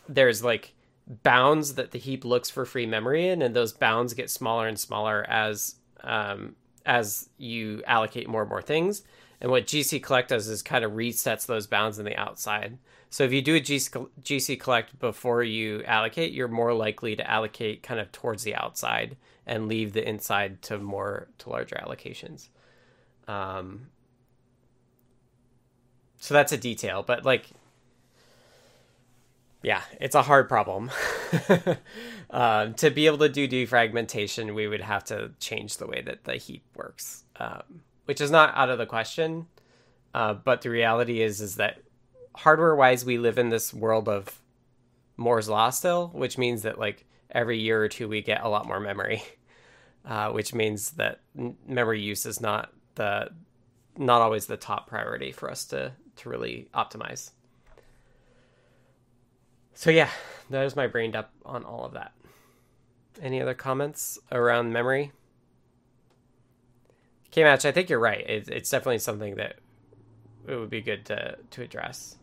[0.06, 0.74] there's like
[1.22, 4.78] bounds that the heap looks for free memory in, and those bounds get smaller and
[4.78, 9.02] smaller as um, as you allocate more and more things.
[9.40, 12.78] And what GC collect does is kind of resets those bounds in the outside.
[13.08, 17.82] So if you do a GC collect before you allocate, you're more likely to allocate
[17.82, 19.16] kind of towards the outside
[19.46, 22.48] and leave the inside to more to larger allocations.
[23.26, 23.88] Um,
[26.18, 27.46] so that's a detail, but like,
[29.62, 30.90] yeah, it's a hard problem.
[32.30, 36.24] uh, to be able to do defragmentation, we would have to change the way that
[36.24, 39.46] the heap works, um, which is not out of the question.
[40.12, 41.80] Uh, but the reality is, is that
[42.34, 44.40] hardware wise, we live in this world of
[45.16, 48.66] Moore's law still, which means that like every year or two we get a lot
[48.66, 49.22] more memory,
[50.04, 51.20] uh, which means that
[51.66, 53.30] memory use is not the
[53.96, 57.30] not always the top priority for us to to really optimize.
[59.74, 60.10] So yeah,
[60.50, 62.12] that is my brain up on all of that.
[63.22, 65.12] Any other comments around memory?
[67.30, 68.28] K match, I think you're right.
[68.28, 69.56] It, it's definitely something that
[70.48, 72.16] it would be good to to address.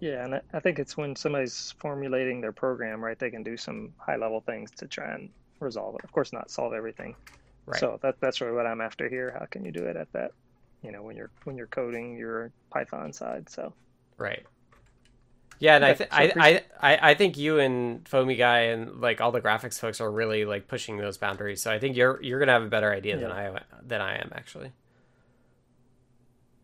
[0.00, 3.18] Yeah, and I think it's when somebody's formulating their program, right?
[3.18, 5.28] They can do some high level things to try and
[5.60, 6.04] resolve it.
[6.04, 7.14] Of course, not solve everything.
[7.66, 7.78] Right.
[7.78, 9.36] So that that's really what I'm after here.
[9.38, 10.32] How can you do it at that?
[10.82, 13.48] You know, when you're when you're coding your Python side.
[13.50, 13.74] So.
[14.16, 14.44] Right.
[15.60, 19.20] Yeah, and I, th- so I, I I think you and Foamy Guy and like
[19.20, 21.60] all the graphics folks are really like pushing those boundaries.
[21.60, 23.28] So I think you're you're gonna have a better idea yeah.
[23.28, 24.72] than I than I am actually.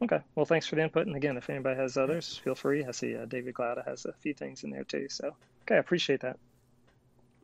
[0.02, 0.20] Okay.
[0.34, 1.06] Well, thanks for the input.
[1.06, 2.84] And again, if anybody has others, feel free.
[2.84, 5.08] I see uh, David Glaude has a few things in there too.
[5.08, 6.38] So, okay, I appreciate that.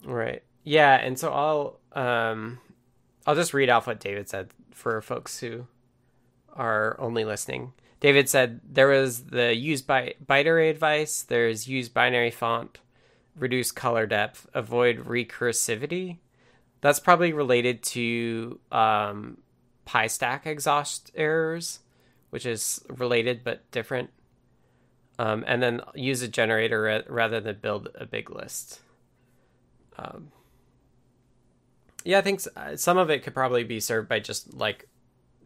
[0.04, 0.42] Right.
[0.64, 0.94] Yeah.
[0.94, 2.58] And so I'll um,
[3.26, 5.66] I'll just read off what David said for folks who
[6.54, 7.72] are only listening.
[8.02, 11.22] David said there was the use by array advice.
[11.22, 12.80] There's use binary font,
[13.34, 16.18] reduce color depth, avoid recursivity.
[16.82, 19.38] That's probably related to um,
[19.86, 21.78] PyStack exhaust errors
[22.32, 24.08] which is related but different.
[25.18, 28.80] Um, and then use a generator ra- rather than build a big list.
[29.98, 30.32] Um,
[32.04, 34.88] yeah, I think uh, some of it could probably be served by just like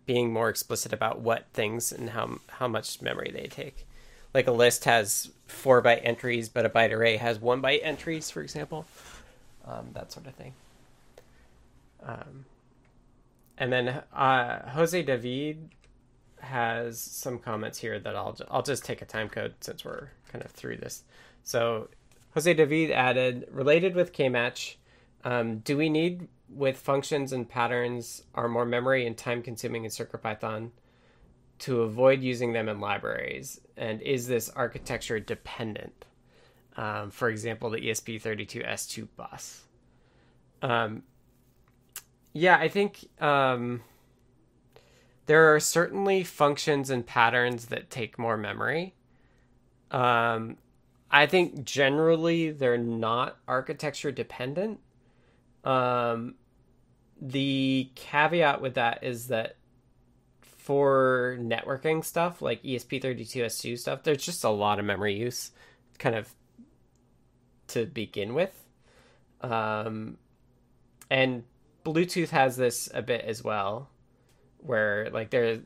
[0.07, 3.87] being more explicit about what things and how how much memory they take.
[4.33, 8.31] Like a list has four byte entries, but a byte array has one byte entries,
[8.31, 8.87] for example.
[9.65, 10.55] Um, that sort of thing.
[12.03, 12.45] Um,
[13.59, 15.71] and then uh, Jose David
[16.41, 20.45] has some comments here that I'll I'll just take a time code since we're kind
[20.45, 21.03] of through this.
[21.43, 21.89] So
[22.35, 24.77] Jose David added related with Kmatch.
[25.25, 29.91] Um, do we need with functions and patterns are more memory and time consuming in
[29.91, 30.71] CircuitPython
[31.61, 33.61] to avoid using them in libraries?
[33.77, 36.05] And is this architecture dependent?
[36.77, 39.65] Um, for example, the ESP32S2 bus.
[40.63, 41.03] Um,
[42.33, 43.83] yeah, I think um,
[45.27, 48.95] there are certainly functions and patterns that take more memory.
[49.91, 50.59] Um,
[51.11, 54.81] I think generally they're not architecture dependent.
[55.67, 56.37] Um,
[57.21, 59.57] the caveat with that is that
[60.41, 65.51] for networking stuff like ESP32S2 stuff, there's just a lot of memory use
[65.99, 66.33] kind of
[67.69, 68.65] to begin with.
[69.41, 70.19] Um,
[71.11, 71.45] and
[71.85, 73.91] Bluetooth has this a bit as well
[74.59, 75.61] where like there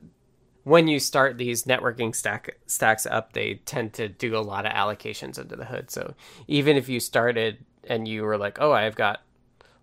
[0.64, 4.72] when you start these networking stack stacks up, they tend to do a lot of
[4.72, 5.90] allocations under the hood.
[5.90, 6.14] So
[6.46, 9.22] even if you started and you were like, "Oh, I've got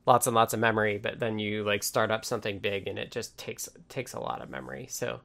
[0.07, 3.11] lots and lots of memory," but then you like start up something big and it
[3.11, 4.87] just takes takes a lot of memory.
[4.89, 5.19] So,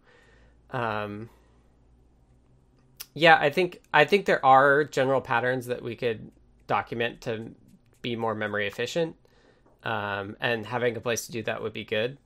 [0.70, 1.30] um,
[3.14, 6.30] yeah, I think I think there are general patterns that we could
[6.66, 7.52] document to
[8.02, 9.16] be more memory efficient,
[9.84, 12.18] um, and having a place to do that would be good.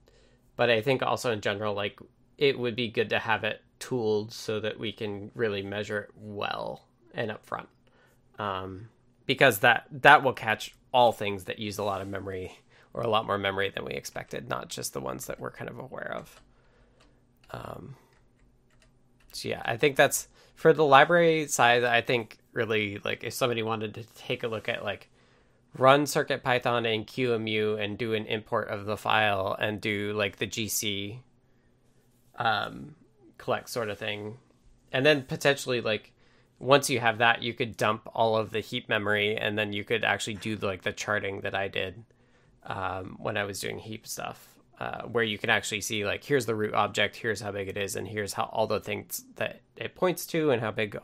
[0.57, 2.01] But I think also in general, like
[2.39, 6.11] it would be good to have it tooled so that we can really measure it
[6.17, 7.67] well and upfront,
[8.39, 8.89] um,
[9.27, 12.59] because that that will catch all things that use a lot of memory
[12.95, 15.69] or a lot more memory than we expected, not just the ones that we're kind
[15.69, 16.41] of aware of.
[17.51, 17.97] Um,
[19.33, 21.85] so yeah, I think that's for the library side.
[21.85, 25.11] I think really like if somebody wanted to take a look at like
[25.77, 30.37] run Circuit Python and QEMU and do an import of the file and do like
[30.37, 31.19] the GC
[32.37, 32.95] um,
[33.39, 34.39] collect sort of thing,
[34.93, 36.13] and then potentially like
[36.59, 39.85] once you have that, you could dump all of the heap memory, and then you
[39.85, 42.05] could actually do like the charting that I did
[42.65, 44.53] um, when I was doing heap stuff.
[44.79, 47.79] Uh, where you can actually see like here's the root object, here's how big it
[47.79, 50.99] is, and here's how all the things that it points to, and how big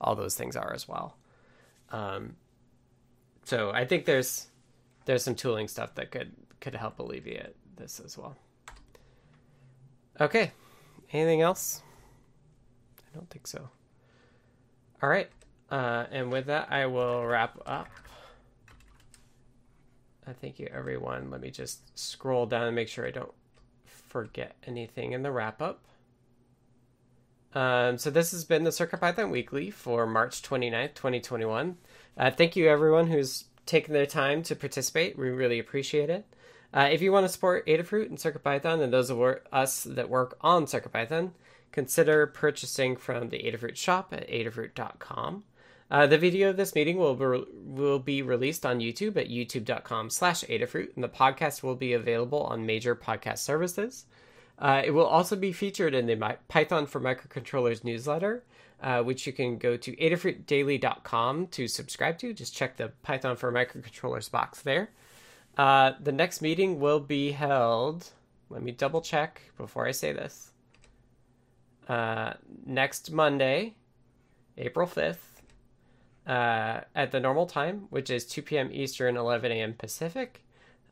[0.00, 1.16] all those things are as well.
[1.90, 2.36] Um,
[3.44, 4.48] so I think there's
[5.06, 8.36] there's some tooling stuff that could could help alleviate this as well.
[10.20, 10.52] Okay,
[11.12, 11.82] anything else?
[12.98, 13.70] I don't think so.
[15.02, 15.28] All right,
[15.70, 17.88] uh, and with that, I will wrap up.
[20.26, 21.30] I thank you, everyone.
[21.30, 23.32] Let me just scroll down and make sure I don't
[23.84, 25.84] forget anything in the wrap up.
[27.54, 31.76] Um, so this has been the CircuitPython Weekly for March 29th, 2021.
[32.16, 35.18] Uh, thank you, everyone who's taken their time to participate.
[35.18, 36.26] We really appreciate it.
[36.74, 39.20] Uh, if you want to support Adafruit and CircuitPython and those of
[39.52, 41.30] us that work on CircuitPython,
[41.72, 45.44] consider purchasing from the Adafruit shop at adafruit.com.
[45.90, 50.10] Uh, the video of this meeting will be, will be released on YouTube at youtube.com
[50.10, 54.06] slash Adafruit, and the podcast will be available on major podcast services.
[54.58, 58.42] Uh, it will also be featured in the Python for Microcontrollers newsletter,
[58.82, 62.32] uh, which you can go to adafruitdaily.com to subscribe to.
[62.32, 64.90] Just check the Python for Microcontrollers box there.
[65.56, 68.10] Uh, the next meeting will be held,
[68.50, 70.50] let me double check before I say this,
[71.88, 72.34] uh,
[72.64, 73.74] next Monday,
[74.58, 75.18] April 5th
[76.26, 78.70] uh, at the normal time, which is 2 p.m.
[78.72, 79.74] Eastern, 11 a.m.
[79.74, 80.44] Pacific.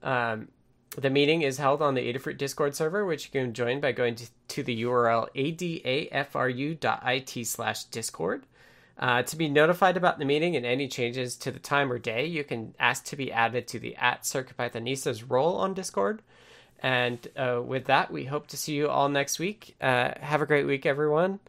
[0.03, 0.49] Um,
[0.97, 4.15] the meeting is held on the Adafruit Discord server, which you can join by going
[4.15, 5.29] to, to the URL
[6.13, 8.47] adafru.it slash discord.
[8.97, 12.25] Uh, to be notified about the meeting and any changes to the time or day,
[12.25, 16.23] you can ask to be added to the at CircuitPythonistas role on Discord.
[16.81, 19.75] And uh, with that, we hope to see you all next week.
[19.81, 21.41] Uh, have a great week, everyone.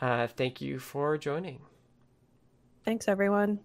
[0.00, 1.60] Uh, thank you for joining.
[2.84, 3.60] Thanks, everyone.